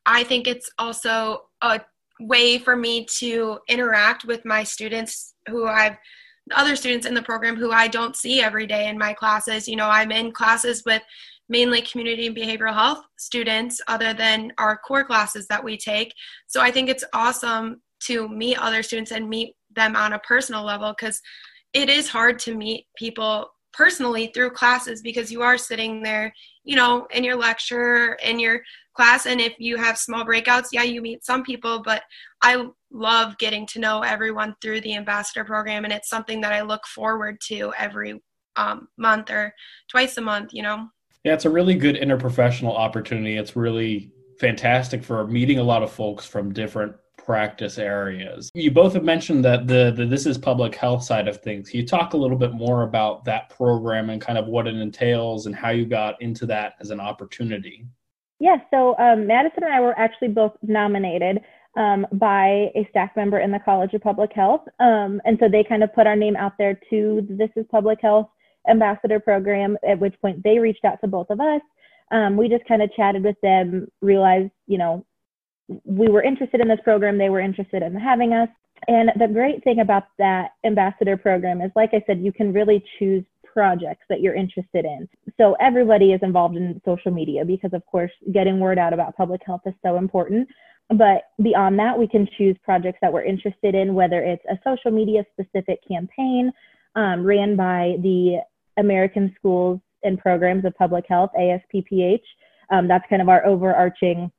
I 0.06 0.24
think 0.24 0.46
it's 0.46 0.70
also 0.78 1.44
a 1.60 1.80
way 2.20 2.58
for 2.58 2.76
me 2.76 3.04
to 3.04 3.58
interact 3.68 4.24
with 4.24 4.44
my 4.44 4.64
students 4.64 5.34
who 5.48 5.66
I've 5.66 5.96
other 6.50 6.76
students 6.76 7.06
in 7.06 7.14
the 7.14 7.22
program 7.22 7.56
who 7.56 7.70
I 7.70 7.88
don't 7.88 8.16
see 8.16 8.40
every 8.40 8.66
day 8.66 8.88
in 8.88 8.98
my 8.98 9.12
classes. 9.12 9.68
You 9.68 9.76
know, 9.76 9.88
I'm 9.88 10.10
in 10.10 10.32
classes 10.32 10.82
with 10.84 11.02
mainly 11.48 11.82
community 11.82 12.26
and 12.26 12.36
behavioral 12.36 12.74
health 12.74 13.04
students 13.18 13.80
other 13.88 14.14
than 14.14 14.52
our 14.58 14.76
core 14.76 15.04
classes 15.04 15.46
that 15.48 15.62
we 15.62 15.76
take. 15.76 16.12
So 16.46 16.60
I 16.60 16.70
think 16.70 16.88
it's 16.88 17.04
awesome 17.12 17.82
to 18.04 18.28
meet 18.28 18.58
other 18.58 18.82
students 18.82 19.12
and 19.12 19.28
meet 19.28 19.54
them 19.74 19.94
on 19.94 20.14
a 20.14 20.18
personal 20.20 20.64
level 20.64 20.94
because 20.96 21.20
it 21.72 21.88
is 21.88 22.08
hard 22.08 22.38
to 22.40 22.56
meet 22.56 22.86
people 22.96 23.50
personally 23.72 24.30
through 24.34 24.50
classes 24.50 25.00
because 25.00 25.32
you 25.32 25.42
are 25.42 25.56
sitting 25.56 26.02
there, 26.02 26.32
you 26.64 26.76
know, 26.76 27.06
in 27.10 27.24
your 27.24 27.36
lecture, 27.36 28.14
in 28.22 28.38
your 28.38 28.60
class. 28.94 29.26
And 29.26 29.40
if 29.40 29.54
you 29.58 29.76
have 29.76 29.96
small 29.96 30.24
breakouts, 30.24 30.68
yeah, 30.72 30.82
you 30.82 31.00
meet 31.00 31.24
some 31.24 31.42
people, 31.42 31.82
but 31.82 32.02
I 32.42 32.66
love 32.92 33.36
getting 33.38 33.66
to 33.66 33.78
know 33.78 34.02
everyone 34.02 34.54
through 34.60 34.80
the 34.82 34.94
ambassador 34.94 35.44
program. 35.44 35.84
And 35.84 35.92
it's 35.92 36.08
something 36.08 36.40
that 36.42 36.52
I 36.52 36.62
look 36.62 36.86
forward 36.86 37.40
to 37.48 37.72
every 37.78 38.22
um, 38.56 38.88
month 38.96 39.30
or 39.30 39.54
twice 39.90 40.16
a 40.18 40.20
month, 40.20 40.52
you 40.52 40.62
know. 40.62 40.88
Yeah, 41.24 41.34
it's 41.34 41.44
a 41.44 41.50
really 41.50 41.74
good 41.74 41.96
interprofessional 41.96 42.76
opportunity. 42.76 43.36
It's 43.36 43.56
really 43.56 44.12
fantastic 44.38 45.02
for 45.04 45.26
meeting 45.26 45.58
a 45.58 45.62
lot 45.62 45.82
of 45.82 45.92
folks 45.92 46.26
from 46.26 46.52
different 46.52 46.94
practice 47.16 47.78
areas. 47.78 48.50
You 48.54 48.72
both 48.72 48.94
have 48.94 49.04
mentioned 49.04 49.44
that 49.44 49.68
the, 49.68 49.92
the 49.96 50.04
this 50.04 50.26
is 50.26 50.36
public 50.36 50.74
health 50.74 51.04
side 51.04 51.28
of 51.28 51.40
things. 51.40 51.70
Can 51.70 51.80
you 51.80 51.86
talk 51.86 52.14
a 52.14 52.16
little 52.16 52.36
bit 52.36 52.52
more 52.52 52.82
about 52.82 53.24
that 53.26 53.50
program 53.50 54.10
and 54.10 54.20
kind 54.20 54.38
of 54.38 54.46
what 54.46 54.66
it 54.66 54.74
entails 54.74 55.46
and 55.46 55.54
how 55.54 55.70
you 55.70 55.86
got 55.86 56.20
into 56.20 56.46
that 56.46 56.74
as 56.80 56.90
an 56.90 56.98
opportunity? 56.98 57.86
Yeah, 58.40 58.56
so 58.72 58.98
um, 58.98 59.28
Madison 59.28 59.62
and 59.62 59.72
I 59.72 59.80
were 59.80 59.96
actually 59.96 60.28
both 60.28 60.56
nominated 60.62 61.42
um, 61.76 62.06
by 62.12 62.70
a 62.74 62.86
staff 62.90 63.10
member 63.16 63.38
in 63.38 63.50
the 63.50 63.58
College 63.58 63.94
of 63.94 64.02
Public 64.02 64.32
Health. 64.32 64.62
Um, 64.78 65.20
and 65.24 65.38
so 65.40 65.48
they 65.48 65.64
kind 65.64 65.82
of 65.82 65.94
put 65.94 66.06
our 66.06 66.16
name 66.16 66.36
out 66.36 66.52
there 66.58 66.78
to 66.90 67.26
This 67.28 67.50
is 67.56 67.64
Public 67.70 68.00
Health 68.00 68.28
ambassador 68.68 69.18
program, 69.18 69.76
at 69.88 69.98
which 69.98 70.14
point 70.20 70.42
they 70.42 70.58
reached 70.58 70.84
out 70.84 71.00
to 71.00 71.08
both 71.08 71.30
of 71.30 71.40
us. 71.40 71.60
Um, 72.10 72.36
we 72.36 72.48
just 72.48 72.66
kind 72.66 72.82
of 72.82 72.92
chatted 72.94 73.24
with 73.24 73.40
them, 73.42 73.88
realized, 74.00 74.50
you 74.66 74.78
know, 74.78 75.04
we 75.84 76.08
were 76.08 76.22
interested 76.22 76.60
in 76.60 76.68
this 76.68 76.80
program, 76.84 77.16
they 77.16 77.30
were 77.30 77.40
interested 77.40 77.82
in 77.82 77.94
having 77.94 78.32
us. 78.34 78.48
And 78.88 79.10
the 79.18 79.28
great 79.28 79.62
thing 79.64 79.80
about 79.80 80.04
that 80.18 80.50
ambassador 80.64 81.16
program 81.16 81.60
is, 81.60 81.70
like 81.74 81.90
I 81.92 82.02
said, 82.06 82.20
you 82.20 82.32
can 82.32 82.52
really 82.52 82.84
choose 82.98 83.24
projects 83.52 84.04
that 84.08 84.20
you're 84.20 84.34
interested 84.34 84.84
in. 84.84 85.08
So 85.38 85.56
everybody 85.60 86.12
is 86.12 86.20
involved 86.22 86.56
in 86.56 86.80
social 86.84 87.12
media 87.12 87.44
because, 87.44 87.72
of 87.72 87.84
course, 87.86 88.10
getting 88.32 88.60
word 88.60 88.78
out 88.78 88.92
about 88.92 89.16
public 89.16 89.40
health 89.46 89.60
is 89.66 89.74
so 89.84 89.98
important. 89.98 90.48
But 90.94 91.24
beyond 91.42 91.78
that, 91.78 91.98
we 91.98 92.06
can 92.06 92.28
choose 92.36 92.56
projects 92.64 92.98
that 93.02 93.12
we're 93.12 93.24
interested 93.24 93.74
in, 93.74 93.94
whether 93.94 94.22
it's 94.22 94.44
a 94.50 94.58
social 94.64 94.90
media 94.90 95.24
specific 95.32 95.80
campaign 95.86 96.52
um, 96.94 97.24
ran 97.24 97.56
by 97.56 97.96
the 98.02 98.40
American 98.76 99.34
Schools 99.38 99.80
and 100.02 100.18
Programs 100.18 100.64
of 100.64 100.74
Public 100.76 101.04
Health, 101.08 101.30
ASPPH. 101.38 102.22
Um, 102.70 102.88
that's 102.88 103.04
kind 103.08 103.22
of 103.22 103.28
our 103.28 103.44
overarching 103.46 104.30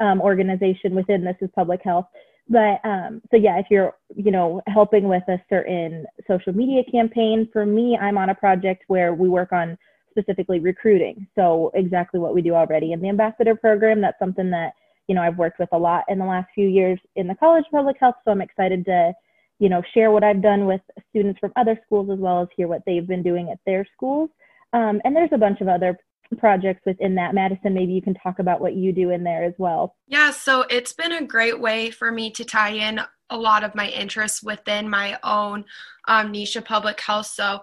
um, 0.00 0.20
organization 0.20 0.94
within 0.94 1.24
this 1.24 1.36
is 1.40 1.50
public 1.54 1.80
health. 1.82 2.06
But 2.48 2.80
um, 2.84 3.22
so 3.30 3.36
yeah, 3.36 3.58
if 3.58 3.66
you're 3.70 3.94
you 4.14 4.30
know 4.30 4.60
helping 4.66 5.08
with 5.08 5.22
a 5.28 5.42
certain 5.48 6.04
social 6.28 6.52
media 6.52 6.82
campaign, 6.90 7.48
for 7.52 7.64
me, 7.64 7.96
I'm 8.00 8.18
on 8.18 8.30
a 8.30 8.34
project 8.34 8.84
where 8.88 9.14
we 9.14 9.28
work 9.28 9.52
on 9.52 9.78
specifically 10.10 10.60
recruiting. 10.60 11.26
So 11.34 11.70
exactly 11.74 12.20
what 12.20 12.34
we 12.34 12.42
do 12.42 12.54
already 12.54 12.92
in 12.92 13.00
the 13.00 13.08
ambassador 13.08 13.56
program. 13.56 14.00
That's 14.00 14.18
something 14.18 14.50
that 14.50 14.74
you 15.08 15.14
know 15.14 15.22
I've 15.22 15.38
worked 15.38 15.58
with 15.58 15.68
a 15.72 15.78
lot 15.78 16.04
in 16.08 16.18
the 16.18 16.24
last 16.24 16.48
few 16.54 16.68
years 16.68 16.98
in 17.16 17.26
the 17.26 17.34
College 17.34 17.64
of 17.66 17.72
Public 17.72 17.96
Health. 18.00 18.16
So 18.24 18.30
I'm 18.30 18.40
excited 18.40 18.84
to 18.86 19.12
you 19.58 19.68
know, 19.68 19.82
share 19.94 20.10
what 20.10 20.24
I've 20.24 20.42
done 20.42 20.66
with 20.66 20.80
students 21.10 21.38
from 21.38 21.52
other 21.56 21.78
schools 21.86 22.10
as 22.12 22.18
well 22.18 22.42
as 22.42 22.48
hear 22.56 22.68
what 22.68 22.82
they've 22.86 23.06
been 23.06 23.22
doing 23.22 23.50
at 23.50 23.58
their 23.66 23.86
schools. 23.94 24.30
Um, 24.72 25.00
and 25.04 25.14
there's 25.14 25.30
a 25.32 25.38
bunch 25.38 25.60
of 25.60 25.68
other 25.68 25.96
projects 26.38 26.82
within 26.84 27.14
that. 27.14 27.34
Madison, 27.34 27.74
maybe 27.74 27.92
you 27.92 28.02
can 28.02 28.14
talk 28.14 28.40
about 28.40 28.60
what 28.60 28.74
you 28.74 28.92
do 28.92 29.10
in 29.10 29.22
there 29.22 29.44
as 29.44 29.54
well. 29.58 29.94
Yeah, 30.08 30.30
so 30.30 30.64
it's 30.68 30.92
been 30.92 31.12
a 31.12 31.24
great 31.24 31.60
way 31.60 31.90
for 31.90 32.10
me 32.10 32.30
to 32.32 32.44
tie 32.44 32.72
in 32.72 33.00
a 33.30 33.36
lot 33.36 33.62
of 33.62 33.74
my 33.74 33.88
interests 33.88 34.42
within 34.42 34.88
my 34.88 35.18
own 35.22 35.64
um, 36.08 36.32
niche 36.32 36.56
of 36.56 36.64
public 36.64 37.00
health. 37.00 37.26
So 37.26 37.60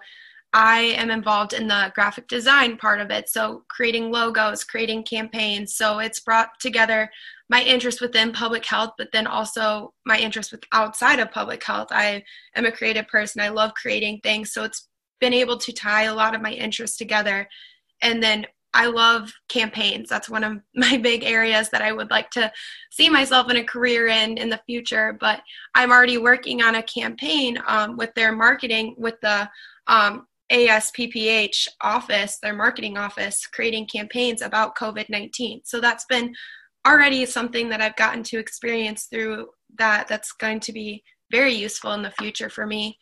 I 0.53 0.79
am 0.97 1.09
involved 1.09 1.53
in 1.53 1.67
the 1.67 1.91
graphic 1.95 2.27
design 2.27 2.75
part 2.75 2.99
of 2.99 3.09
it. 3.09 3.29
So 3.29 3.63
creating 3.69 4.11
logos, 4.11 4.63
creating 4.65 5.03
campaigns. 5.03 5.75
So 5.75 5.99
it's 5.99 6.19
brought 6.19 6.59
together 6.59 7.09
my 7.49 7.61
interest 7.63 8.01
within 8.01 8.33
public 8.33 8.65
health, 8.65 8.91
but 8.97 9.11
then 9.13 9.27
also 9.27 9.93
my 10.05 10.17
interest 10.17 10.51
with 10.51 10.63
outside 10.73 11.19
of 11.19 11.31
public 11.31 11.63
health. 11.63 11.87
I 11.91 12.23
am 12.55 12.65
a 12.65 12.71
creative 12.71 13.07
person. 13.07 13.41
I 13.41 13.49
love 13.49 13.73
creating 13.75 14.19
things. 14.23 14.51
So 14.51 14.63
it's 14.63 14.87
been 15.21 15.33
able 15.33 15.57
to 15.57 15.71
tie 15.71 16.03
a 16.03 16.15
lot 16.15 16.35
of 16.35 16.41
my 16.41 16.51
interests 16.51 16.97
together. 16.97 17.47
And 18.01 18.21
then 18.21 18.45
I 18.73 18.87
love 18.87 19.31
campaigns. 19.49 20.09
That's 20.09 20.29
one 20.29 20.43
of 20.43 20.59
my 20.75 20.97
big 20.97 21.23
areas 21.23 21.69
that 21.69 21.81
I 21.81 21.91
would 21.91 22.09
like 22.09 22.29
to 22.31 22.51
see 22.89 23.09
myself 23.09 23.49
in 23.49 23.57
a 23.57 23.63
career 23.63 24.07
in 24.07 24.37
in 24.37 24.49
the 24.49 24.61
future. 24.65 25.17
But 25.19 25.41
I'm 25.75 25.91
already 25.91 26.17
working 26.17 26.61
on 26.61 26.75
a 26.75 26.83
campaign 26.83 27.57
um, 27.67 27.95
with 27.95 28.13
their 28.15 28.33
marketing, 28.33 28.95
with 28.97 29.19
the 29.21 29.49
um, 29.87 30.27
ASPPH 30.51 31.67
office, 31.81 32.37
their 32.41 32.53
marketing 32.53 32.97
office, 32.97 33.47
creating 33.47 33.87
campaigns 33.87 34.41
about 34.41 34.75
COVID 34.75 35.09
19. 35.09 35.61
So 35.63 35.79
that's 35.79 36.05
been 36.05 36.33
already 36.85 37.25
something 37.25 37.69
that 37.69 37.81
I've 37.81 37.95
gotten 37.95 38.23
to 38.23 38.39
experience 38.39 39.05
through 39.05 39.47
that 39.77 40.07
that's 40.07 40.31
going 40.33 40.59
to 40.61 40.73
be 40.73 41.03
very 41.31 41.53
useful 41.53 41.93
in 41.93 42.01
the 42.01 42.11
future 42.11 42.49
for 42.49 42.65
me. 42.65 42.97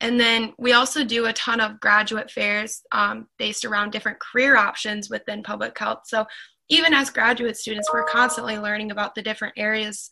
And 0.00 0.18
then 0.18 0.52
we 0.58 0.72
also 0.72 1.04
do 1.04 1.26
a 1.26 1.32
ton 1.32 1.60
of 1.60 1.80
graduate 1.80 2.30
fairs 2.30 2.82
um, 2.92 3.28
based 3.38 3.64
around 3.64 3.90
different 3.90 4.18
career 4.20 4.56
options 4.56 5.08
within 5.08 5.42
public 5.42 5.78
health. 5.78 6.00
So 6.06 6.26
even 6.68 6.92
as 6.94 7.10
graduate 7.10 7.56
students, 7.56 7.88
we're 7.92 8.04
constantly 8.04 8.58
learning 8.58 8.90
about 8.90 9.14
the 9.14 9.22
different 9.22 9.54
areas 9.56 10.10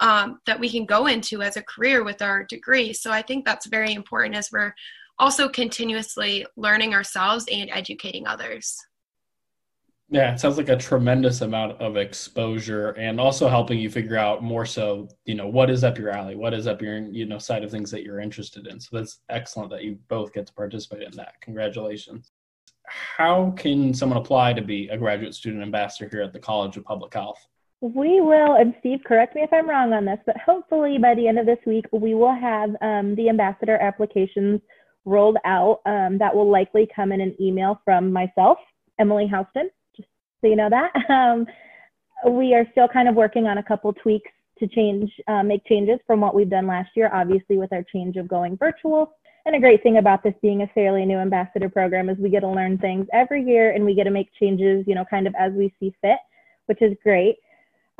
um, 0.00 0.40
that 0.46 0.58
we 0.58 0.68
can 0.68 0.84
go 0.84 1.06
into 1.06 1.42
as 1.42 1.56
a 1.56 1.62
career 1.62 2.04
with 2.04 2.22
our 2.22 2.44
degree. 2.44 2.92
So 2.92 3.10
I 3.10 3.22
think 3.22 3.44
that's 3.44 3.66
very 3.66 3.92
important 3.92 4.36
as 4.36 4.50
we're 4.52 4.74
also 5.18 5.48
continuously 5.48 6.46
learning 6.56 6.94
ourselves 6.94 7.46
and 7.50 7.70
educating 7.70 8.26
others. 8.26 8.76
Yeah, 10.12 10.34
it 10.34 10.40
sounds 10.40 10.58
like 10.58 10.68
a 10.68 10.76
tremendous 10.76 11.40
amount 11.40 11.80
of 11.80 11.96
exposure 11.96 12.90
and 12.90 13.18
also 13.18 13.48
helping 13.48 13.78
you 13.78 13.88
figure 13.88 14.18
out 14.18 14.42
more 14.42 14.66
so, 14.66 15.08
you 15.24 15.34
know, 15.34 15.46
what 15.46 15.70
is 15.70 15.84
up 15.84 15.96
your 15.96 16.10
alley, 16.10 16.34
what 16.34 16.52
is 16.52 16.66
up 16.66 16.82
your, 16.82 16.98
you 16.98 17.24
know, 17.24 17.38
side 17.38 17.64
of 17.64 17.70
things 17.70 17.90
that 17.92 18.02
you're 18.02 18.20
interested 18.20 18.66
in. 18.66 18.78
So 18.78 18.98
that's 18.98 19.20
excellent 19.30 19.70
that 19.70 19.84
you 19.84 19.98
both 20.08 20.34
get 20.34 20.46
to 20.48 20.52
participate 20.52 21.02
in 21.02 21.16
that. 21.16 21.40
Congratulations. 21.40 22.30
How 22.84 23.54
can 23.56 23.94
someone 23.94 24.18
apply 24.18 24.52
to 24.52 24.60
be 24.60 24.88
a 24.88 24.98
graduate 24.98 25.34
student 25.34 25.62
ambassador 25.62 26.10
here 26.10 26.22
at 26.22 26.34
the 26.34 26.38
College 26.38 26.76
of 26.76 26.84
Public 26.84 27.14
Health? 27.14 27.38
We 27.80 28.20
will, 28.20 28.56
and 28.56 28.74
Steve, 28.80 29.00
correct 29.06 29.34
me 29.34 29.42
if 29.42 29.52
I'm 29.52 29.68
wrong 29.68 29.94
on 29.94 30.04
this, 30.04 30.18
but 30.26 30.36
hopefully 30.36 30.98
by 30.98 31.14
the 31.14 31.26
end 31.26 31.38
of 31.38 31.46
this 31.46 31.58
week, 31.66 31.86
we 31.90 32.14
will 32.14 32.34
have 32.34 32.76
um, 32.82 33.14
the 33.14 33.30
ambassador 33.30 33.76
applications 33.78 34.60
rolled 35.04 35.36
out. 35.44 35.80
Um, 35.86 36.18
that 36.18 36.34
will 36.34 36.50
likely 36.50 36.88
come 36.94 37.12
in 37.12 37.20
an 37.20 37.34
email 37.40 37.80
from 37.84 38.12
myself, 38.12 38.58
Emily 38.98 39.26
Houston 39.26 39.70
just 39.96 40.08
so 40.40 40.48
you 40.48 40.56
know 40.56 40.70
that. 40.70 40.92
Um, 41.10 41.46
we 42.30 42.54
are 42.54 42.64
still 42.70 42.86
kind 42.86 43.08
of 43.08 43.16
working 43.16 43.46
on 43.46 43.58
a 43.58 43.62
couple 43.64 43.92
tweaks 43.92 44.30
to 44.60 44.68
change, 44.68 45.10
uh, 45.26 45.42
make 45.42 45.64
changes 45.66 45.98
from 46.06 46.20
what 46.20 46.36
we've 46.36 46.48
done 46.48 46.68
last 46.68 46.90
year, 46.94 47.10
obviously 47.12 47.58
with 47.58 47.72
our 47.72 47.82
change 47.92 48.16
of 48.16 48.28
going 48.28 48.56
virtual. 48.56 49.12
And 49.44 49.56
a 49.56 49.60
great 49.60 49.82
thing 49.82 49.98
about 49.98 50.22
this 50.22 50.34
being 50.40 50.62
a 50.62 50.68
fairly 50.68 51.04
new 51.04 51.18
ambassador 51.18 51.68
program 51.68 52.08
is 52.08 52.16
we 52.18 52.30
get 52.30 52.40
to 52.40 52.48
learn 52.48 52.78
things 52.78 53.08
every 53.12 53.42
year 53.42 53.72
and 53.72 53.84
we 53.84 53.94
get 53.96 54.04
to 54.04 54.10
make 54.10 54.32
changes, 54.38 54.84
you 54.86 54.94
know, 54.94 55.04
kind 55.04 55.26
of 55.26 55.34
as 55.36 55.52
we 55.52 55.74
see 55.80 55.92
fit, 56.00 56.18
which 56.66 56.80
is 56.80 56.96
great. 57.02 57.38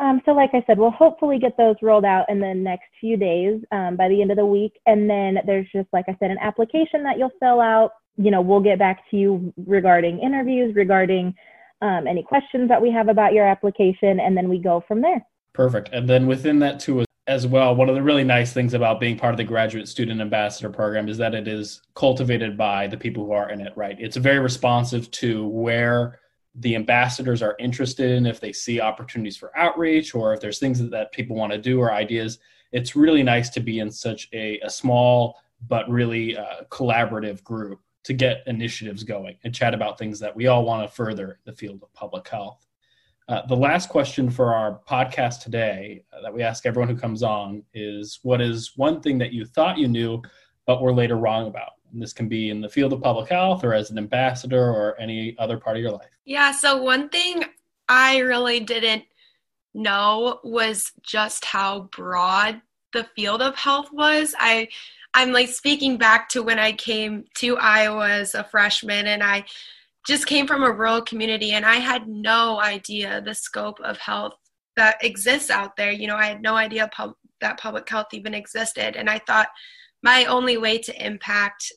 Um, 0.02 0.20
so 0.24 0.32
like 0.32 0.50
I 0.52 0.64
said, 0.66 0.78
we'll 0.78 0.90
hopefully 0.90 1.38
get 1.38 1.56
those 1.56 1.76
rolled 1.80 2.04
out 2.04 2.28
in 2.28 2.40
the 2.40 2.52
next 2.52 2.88
few 3.00 3.16
days 3.16 3.60
um, 3.70 3.96
by 3.96 4.08
the 4.08 4.20
end 4.20 4.32
of 4.32 4.36
the 4.36 4.44
week. 4.44 4.72
And 4.84 5.08
then 5.08 5.38
there's 5.46 5.68
just, 5.72 5.86
like 5.92 6.06
I 6.08 6.16
said, 6.18 6.32
an 6.32 6.38
application 6.40 7.04
that 7.04 7.18
you'll 7.18 7.30
fill 7.38 7.60
out. 7.60 7.92
You 8.16 8.32
know, 8.32 8.40
we'll 8.40 8.60
get 8.60 8.80
back 8.80 9.08
to 9.12 9.16
you 9.16 9.54
regarding 9.64 10.18
interviews, 10.18 10.74
regarding 10.74 11.34
um, 11.82 12.08
any 12.08 12.24
questions 12.24 12.68
that 12.68 12.82
we 12.82 12.90
have 12.90 13.06
about 13.08 13.32
your 13.32 13.46
application, 13.46 14.18
and 14.18 14.36
then 14.36 14.48
we 14.48 14.58
go 14.58 14.82
from 14.88 15.02
there. 15.02 15.24
Perfect. 15.52 15.90
And 15.92 16.08
then 16.08 16.26
within 16.26 16.58
that 16.58 16.80
too 16.80 17.04
as 17.28 17.46
well, 17.46 17.76
one 17.76 17.88
of 17.88 17.94
the 17.94 18.02
really 18.02 18.24
nice 18.24 18.52
things 18.52 18.74
about 18.74 18.98
being 18.98 19.16
part 19.16 19.32
of 19.32 19.38
the 19.38 19.44
graduate 19.44 19.86
student 19.86 20.20
ambassador 20.20 20.68
program 20.68 21.08
is 21.08 21.16
that 21.18 21.34
it 21.34 21.46
is 21.46 21.80
cultivated 21.94 22.58
by 22.58 22.88
the 22.88 22.96
people 22.96 23.24
who 23.24 23.32
are 23.32 23.50
in 23.50 23.60
it, 23.60 23.72
right? 23.76 23.96
It's 24.00 24.16
very 24.16 24.40
responsive 24.40 25.08
to 25.12 25.46
where 25.46 26.18
the 26.54 26.74
ambassadors 26.74 27.42
are 27.42 27.56
interested 27.58 28.10
in, 28.10 28.26
if 28.26 28.40
they 28.40 28.52
see 28.52 28.80
opportunities 28.80 29.36
for 29.36 29.56
outreach, 29.56 30.14
or 30.14 30.34
if 30.34 30.40
there's 30.40 30.58
things 30.58 30.78
that, 30.78 30.90
that 30.90 31.12
people 31.12 31.36
want 31.36 31.52
to 31.52 31.58
do 31.58 31.80
or 31.80 31.92
ideas. 31.92 32.38
It's 32.72 32.96
really 32.96 33.22
nice 33.22 33.48
to 33.50 33.60
be 33.60 33.80
in 33.80 33.90
such 33.90 34.28
a, 34.32 34.58
a 34.60 34.70
small 34.70 35.38
but 35.68 35.88
really 35.88 36.36
uh, 36.36 36.64
collaborative 36.70 37.42
group 37.44 37.80
to 38.04 38.12
get 38.12 38.42
initiatives 38.46 39.04
going 39.04 39.36
and 39.44 39.54
chat 39.54 39.74
about 39.74 39.98
things 39.98 40.18
that 40.18 40.34
we 40.34 40.48
all 40.48 40.64
want 40.64 40.88
to 40.88 40.94
further 40.94 41.38
the 41.44 41.52
field 41.52 41.82
of 41.82 41.92
public 41.94 42.26
health. 42.28 42.66
Uh, 43.28 43.46
the 43.46 43.56
last 43.56 43.88
question 43.88 44.28
for 44.28 44.52
our 44.52 44.80
podcast 44.88 45.40
today 45.40 46.04
uh, 46.12 46.20
that 46.20 46.34
we 46.34 46.42
ask 46.42 46.66
everyone 46.66 46.88
who 46.88 47.00
comes 47.00 47.22
on 47.22 47.62
is 47.72 48.18
what 48.22 48.40
is 48.40 48.72
one 48.76 49.00
thing 49.00 49.16
that 49.18 49.32
you 49.32 49.44
thought 49.44 49.78
you 49.78 49.86
knew 49.86 50.20
but 50.66 50.82
were 50.82 50.92
later 50.92 51.16
wrong 51.16 51.46
about? 51.46 51.72
This 51.92 52.12
can 52.12 52.28
be 52.28 52.50
in 52.50 52.60
the 52.60 52.68
field 52.68 52.92
of 52.92 53.02
public 53.02 53.28
health 53.28 53.64
or 53.64 53.74
as 53.74 53.90
an 53.90 53.98
ambassador 53.98 54.70
or 54.70 54.98
any 54.98 55.36
other 55.38 55.58
part 55.58 55.76
of 55.76 55.82
your 55.82 55.92
life. 55.92 56.10
Yeah, 56.24 56.52
so 56.52 56.82
one 56.82 57.08
thing 57.08 57.44
I 57.88 58.18
really 58.18 58.60
didn't 58.60 59.04
know 59.74 60.40
was 60.42 60.92
just 61.02 61.44
how 61.44 61.90
broad 61.92 62.60
the 62.92 63.04
field 63.16 63.42
of 63.42 63.56
health 63.56 63.88
was. 63.92 64.34
I 64.38 64.68
I'm 65.14 65.32
like 65.32 65.48
speaking 65.48 65.98
back 65.98 66.28
to 66.30 66.42
when 66.42 66.58
I 66.58 66.72
came 66.72 67.24
to 67.34 67.58
Iowa 67.58 68.08
as 68.08 68.34
a 68.34 68.44
freshman 68.44 69.08
and 69.08 69.22
I 69.22 69.44
just 70.06 70.26
came 70.26 70.46
from 70.46 70.62
a 70.62 70.72
rural 70.72 71.02
community 71.02 71.52
and 71.52 71.66
I 71.66 71.76
had 71.76 72.08
no 72.08 72.60
idea 72.60 73.20
the 73.20 73.34
scope 73.34 73.78
of 73.80 73.98
health 73.98 74.34
that 74.76 74.96
exists 75.04 75.50
out 75.50 75.76
there. 75.76 75.92
You 75.92 76.06
know, 76.06 76.16
I 76.16 76.26
had 76.26 76.42
no 76.42 76.54
idea 76.56 76.88
pub- 76.88 77.16
that 77.40 77.60
public 77.60 77.88
health 77.88 78.08
even 78.12 78.32
existed. 78.32 78.96
And 78.96 79.10
I 79.10 79.18
thought 79.18 79.48
my 80.02 80.24
only 80.24 80.56
way 80.56 80.78
to 80.78 81.04
impact 81.04 81.70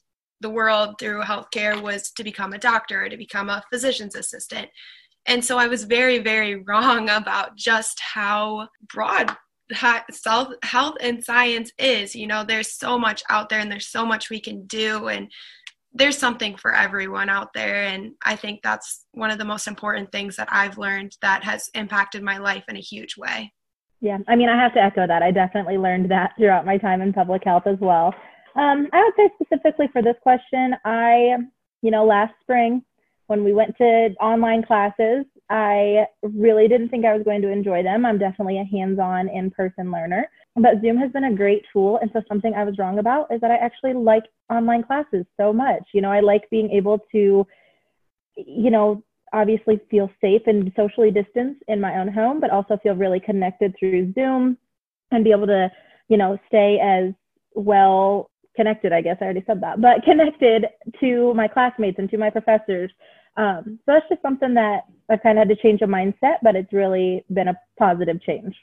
the 0.46 0.50
world 0.52 0.94
through 1.00 1.24
healthcare 1.24 1.82
was 1.82 2.12
to 2.12 2.24
become 2.24 2.54
a 2.54 2.60
doctor, 2.60 3.10
to 3.10 3.18
become 3.18 3.50
a 3.50 3.64
physician's 3.74 4.14
assistant. 4.14 4.68
And 5.25 5.44
so 5.44 5.58
I 5.58 5.66
was 5.66 5.86
very, 5.86 6.20
very 6.20 6.56
wrong 6.68 7.10
about 7.10 7.58
just 7.58 8.00
how 8.00 8.68
broad 8.94 9.36
health 9.72 10.98
and 11.02 11.24
science 11.24 11.72
is. 11.80 12.16
You 12.16 12.28
know, 12.28 12.44
there's 12.44 12.78
so 12.78 13.00
much 13.00 13.24
out 13.28 13.50
there 13.50 13.60
and 13.60 13.72
there's 13.72 13.88
so 13.88 14.06
much 14.06 14.30
we 14.30 14.40
can 14.40 14.68
do. 14.68 15.08
And 15.08 15.32
there's 15.96 16.18
something 16.18 16.56
for 16.58 16.75
everyone 16.75 17.30
out 17.30 17.54
there 17.54 17.86
and 17.86 18.12
i 18.25 18.36
think 18.36 18.60
that's 18.62 19.06
one 19.14 19.32
of 19.32 19.38
the 19.38 19.46
most 19.46 19.66
important 19.66 20.12
things 20.12 20.36
that 20.36 20.50
i've 20.52 20.78
learned 20.78 21.16
that 21.22 21.42
has 21.42 21.70
impacted 21.74 22.22
my 22.22 22.38
life 22.38 22.66
in 22.68 22.75
a 22.75 22.82
huge 22.82 23.16
way 23.16 23.50
yeah 24.02 24.18
i 24.28 24.36
mean 24.36 24.50
i 24.50 24.62
have 24.62 24.74
to 24.74 24.84
echo 24.84 25.08
that 25.08 25.24
i 25.24 25.32
definitely 25.32 25.78
learned 25.78 26.12
that 26.12 26.32
throughout 26.38 26.66
my 26.66 26.78
time 26.78 27.02
in 27.02 27.14
public 27.14 27.42
health 27.46 27.64
as 27.66 27.78
well 27.80 28.14
um, 28.56 28.88
i 28.94 29.04
would 29.04 29.14
say 29.16 29.30
specifically 29.42 29.88
for 29.92 30.02
this 30.02 30.16
question 30.22 30.76
i 30.86 31.38
you 31.82 31.92
know 31.92 32.06
last 32.06 32.34
spring 32.42 32.84
when 33.28 33.44
we 33.44 33.54
went 33.54 33.76
to 33.78 34.10
online 34.22 34.64
classes 34.64 35.26
i 35.50 36.06
really 36.22 36.68
didn't 36.68 36.90
think 36.90 37.06
i 37.06 37.14
was 37.14 37.24
going 37.24 37.42
to 37.42 37.50
enjoy 37.50 37.84
them 37.84 38.06
i'm 38.06 38.18
definitely 38.18 38.60
a 38.60 38.66
hands-on 38.66 39.30
in-person 39.30 39.92
learner 39.92 40.30
but 40.56 40.82
Zoom 40.82 40.98
has 40.98 41.12
been 41.12 41.26
a 41.26 41.36
great 41.36 41.66
tool. 41.72 42.00
And 42.02 42.10
so 42.14 42.22
something 42.28 42.54
I 42.54 42.64
was 42.64 42.78
wrong 42.78 43.00
about 43.00 43.28
is 43.32 43.42
that 43.42 43.52
I 43.52 43.58
actually 43.58 43.94
like 43.94 44.24
online 44.50 44.84
classes 44.84 45.26
so 45.38 45.52
much. 45.52 45.84
You 45.94 46.02
know, 46.02 46.12
I 46.12 46.22
like 46.22 46.50
being 46.50 46.72
able 46.72 47.00
to, 47.12 47.46
you 48.36 48.72
know, 48.72 49.04
obviously 49.34 49.82
feel 49.92 50.10
safe 50.22 50.44
and 50.46 50.72
socially 50.76 51.12
distanced 51.12 51.62
in 51.68 51.82
my 51.82 52.00
own 52.00 52.08
home, 52.08 52.40
but 52.40 52.52
also 52.52 52.78
feel 52.82 52.96
really 52.96 53.20
connected 53.20 53.76
through 53.78 54.14
Zoom 54.14 54.58
and 55.12 55.24
be 55.26 55.32
able 55.32 55.48
to, 55.48 55.70
you 56.08 56.18
know, 56.18 56.38
stay 56.48 56.80
as 56.82 57.14
well 57.54 58.30
connected, 58.56 58.94
I 58.94 59.02
guess 59.02 59.18
I 59.22 59.26
already 59.26 59.44
said 59.46 59.62
that, 59.62 59.82
but 59.82 60.04
connected 60.04 60.68
to 61.00 61.34
my 61.34 61.48
classmates 61.48 62.00
and 62.00 62.10
to 62.10 62.18
my 62.18 62.30
professors. 62.30 62.92
Um, 63.38 63.80
so 63.86 63.94
that's 63.94 64.10
just 64.10 64.22
something 64.22 64.54
that 64.54 64.86
I've 65.10 65.22
kind 65.22 65.38
of 65.38 65.48
had 65.48 65.56
to 65.56 65.62
change 65.62 65.82
a 65.82 65.88
mindset, 65.88 66.38
but 66.42 66.56
it's 66.56 66.72
really 66.72 67.26
been 67.34 67.50
a 67.50 67.60
positive 67.78 68.22
change. 68.22 68.56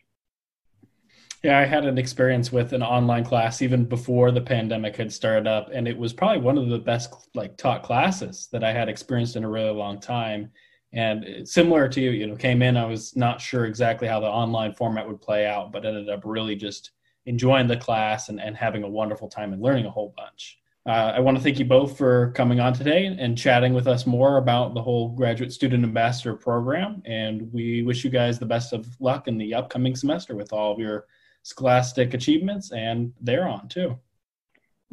Yeah, 1.43 1.59
I 1.59 1.65
had 1.65 1.85
an 1.85 1.99
experience 1.99 2.53
with 2.53 2.73
an 2.73 2.85
online 2.85 3.25
class 3.25 3.63
even 3.63 3.85
before 3.85 4.31
the 4.31 4.41
pandemic 4.41 4.97
had 4.97 5.13
started 5.13 5.49
up, 5.49 5.71
and 5.73 5.89
it 5.89 5.99
was 5.99 6.13
probably 6.13 6.39
one 6.39 6.57
of 6.57 6.69
the 6.69 6.79
best 6.79 7.13
like 7.35 7.57
taught 7.57 7.83
classes 7.83 8.49
that 8.53 8.63
I 8.63 8.73
had 8.73 8.89
experienced 8.89 9.35
in 9.35 9.45
a 9.45 9.51
really 9.51 9.73
long 9.73 10.01
time. 10.01 10.51
And 10.93 11.49
similar 11.49 11.89
to 11.89 12.01
you, 12.01 12.11
you 12.11 12.27
know, 12.27 12.37
came 12.37 12.63
in, 12.63 12.77
I 12.77 12.85
was 12.85 13.17
not 13.17 13.41
sure 13.41 13.65
exactly 13.65 14.07
how 14.07 14.21
the 14.21 14.29
online 14.29 14.75
format 14.75 15.09
would 15.09 15.21
play 15.21 15.47
out, 15.47 15.73
but 15.73 15.85
ended 15.85 16.09
up 16.09 16.23
really 16.25 16.55
just 16.55 16.93
enjoying 17.27 17.67
the 17.67 17.77
class 17.77 18.29
and, 18.29 18.41
and 18.41 18.57
having 18.57 18.83
a 18.83 18.89
wonderful 18.89 19.29
time 19.29 19.53
and 19.53 19.63
learning 19.63 19.87
a 19.87 19.91
whole 19.91 20.15
bunch. 20.17 20.59
Uh, 20.85 21.13
I 21.15 21.21
want 21.21 21.37
to 21.37 21.43
thank 21.43 21.61
you 21.61 21.65
both 21.65 21.97
for 21.97 22.33
coming 22.33 22.59
on 22.59 22.73
today 22.73 23.07
and 23.07 23.39
chatting 23.39 23.73
with 23.73 23.87
us 23.87 24.05
more 24.05 24.39
about 24.39 24.75
the 24.75 24.83
whole 24.83 25.11
graduate 25.11 25.53
student 25.53 25.85
ambassador 25.85 26.35
program. 26.35 27.03
And 27.07 27.53
we 27.53 27.83
wish 27.83 28.03
you 28.03 28.11
guys 28.11 28.41
the 28.41 28.47
best 28.47 28.73
of 28.73 28.89
luck 28.99 29.29
in 29.29 29.39
the 29.39 29.55
upcoming 29.55 29.95
semester 29.95 30.35
with 30.35 30.53
all 30.53 30.73
of 30.73 30.81
your 30.81 31.07
scholastic 31.45 32.15
achievements 32.15 32.73
and 32.73 33.13
they're 33.21 33.47
on 33.47 33.69
too. 33.69 33.97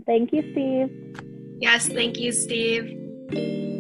Thank 0.06 0.32
you, 0.32 0.44
Steve. 0.52 1.22
Yes, 1.60 1.88
thank 1.88 2.18
you, 2.18 2.32
Steve. 2.32 3.79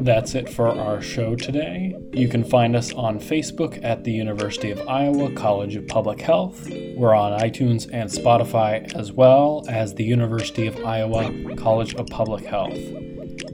That's 0.00 0.34
it 0.34 0.48
for 0.48 0.68
our 0.68 1.00
show 1.00 1.36
today. 1.36 1.94
You 2.12 2.28
can 2.28 2.42
find 2.42 2.74
us 2.74 2.92
on 2.92 3.20
Facebook 3.20 3.78
at 3.84 4.04
the 4.04 4.12
University 4.12 4.70
of 4.70 4.80
Iowa 4.88 5.30
College 5.32 5.76
of 5.76 5.86
Public 5.86 6.20
Health. 6.20 6.68
We're 6.96 7.14
on 7.14 7.38
iTunes 7.38 7.88
and 7.92 8.10
Spotify 8.10 8.92
as 8.94 9.12
well 9.12 9.64
as 9.68 9.94
the 9.94 10.04
University 10.04 10.66
of 10.66 10.84
Iowa 10.84 11.54
College 11.56 11.94
of 11.94 12.06
Public 12.06 12.44
Health. 12.44 12.78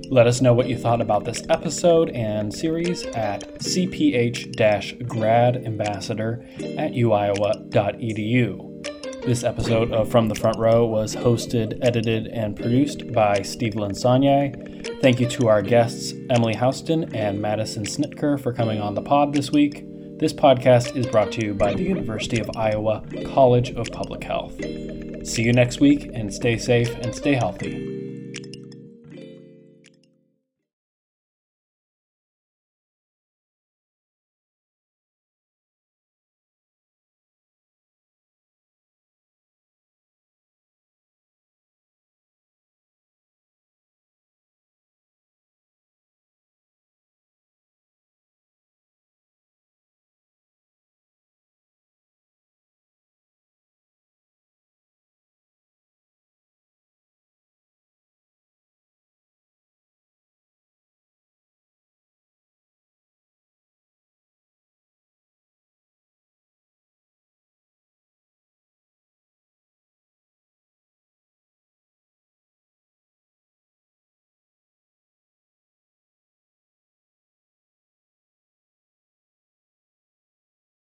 Let 0.08 0.26
us 0.26 0.40
know 0.40 0.54
what 0.54 0.68
you 0.68 0.78
thought 0.78 1.00
about 1.00 1.24
this 1.24 1.42
episode 1.48 2.10
and 2.10 2.54
series 2.54 3.04
at 3.06 3.42
cph 3.58 4.54
gradambassador 4.54 6.44
at 6.78 6.92
uiowa.edu. 6.92 8.75
This 9.26 9.42
episode 9.42 9.90
of 9.90 10.08
From 10.08 10.28
the 10.28 10.36
Front 10.36 10.56
Row 10.56 10.86
was 10.86 11.16
hosted, 11.16 11.80
edited, 11.82 12.28
and 12.28 12.54
produced 12.54 13.12
by 13.12 13.42
Steve 13.42 13.72
Linsanye. 13.74 15.00
Thank 15.02 15.18
you 15.18 15.26
to 15.30 15.48
our 15.48 15.62
guests, 15.62 16.14
Emily 16.30 16.54
Houston 16.54 17.12
and 17.12 17.42
Madison 17.42 17.84
Snitker, 17.84 18.40
for 18.40 18.52
coming 18.52 18.80
on 18.80 18.94
the 18.94 19.02
pod 19.02 19.34
this 19.34 19.50
week. 19.50 19.84
This 20.20 20.32
podcast 20.32 20.96
is 20.96 21.08
brought 21.08 21.32
to 21.32 21.44
you 21.44 21.54
by 21.54 21.74
the 21.74 21.82
University 21.82 22.38
of 22.38 22.48
Iowa 22.56 23.04
College 23.24 23.70
of 23.72 23.88
Public 23.90 24.22
Health. 24.22 24.54
See 25.26 25.42
you 25.42 25.52
next 25.52 25.80
week 25.80 26.08
and 26.14 26.32
stay 26.32 26.56
safe 26.56 26.94
and 26.94 27.12
stay 27.12 27.34
healthy. 27.34 28.05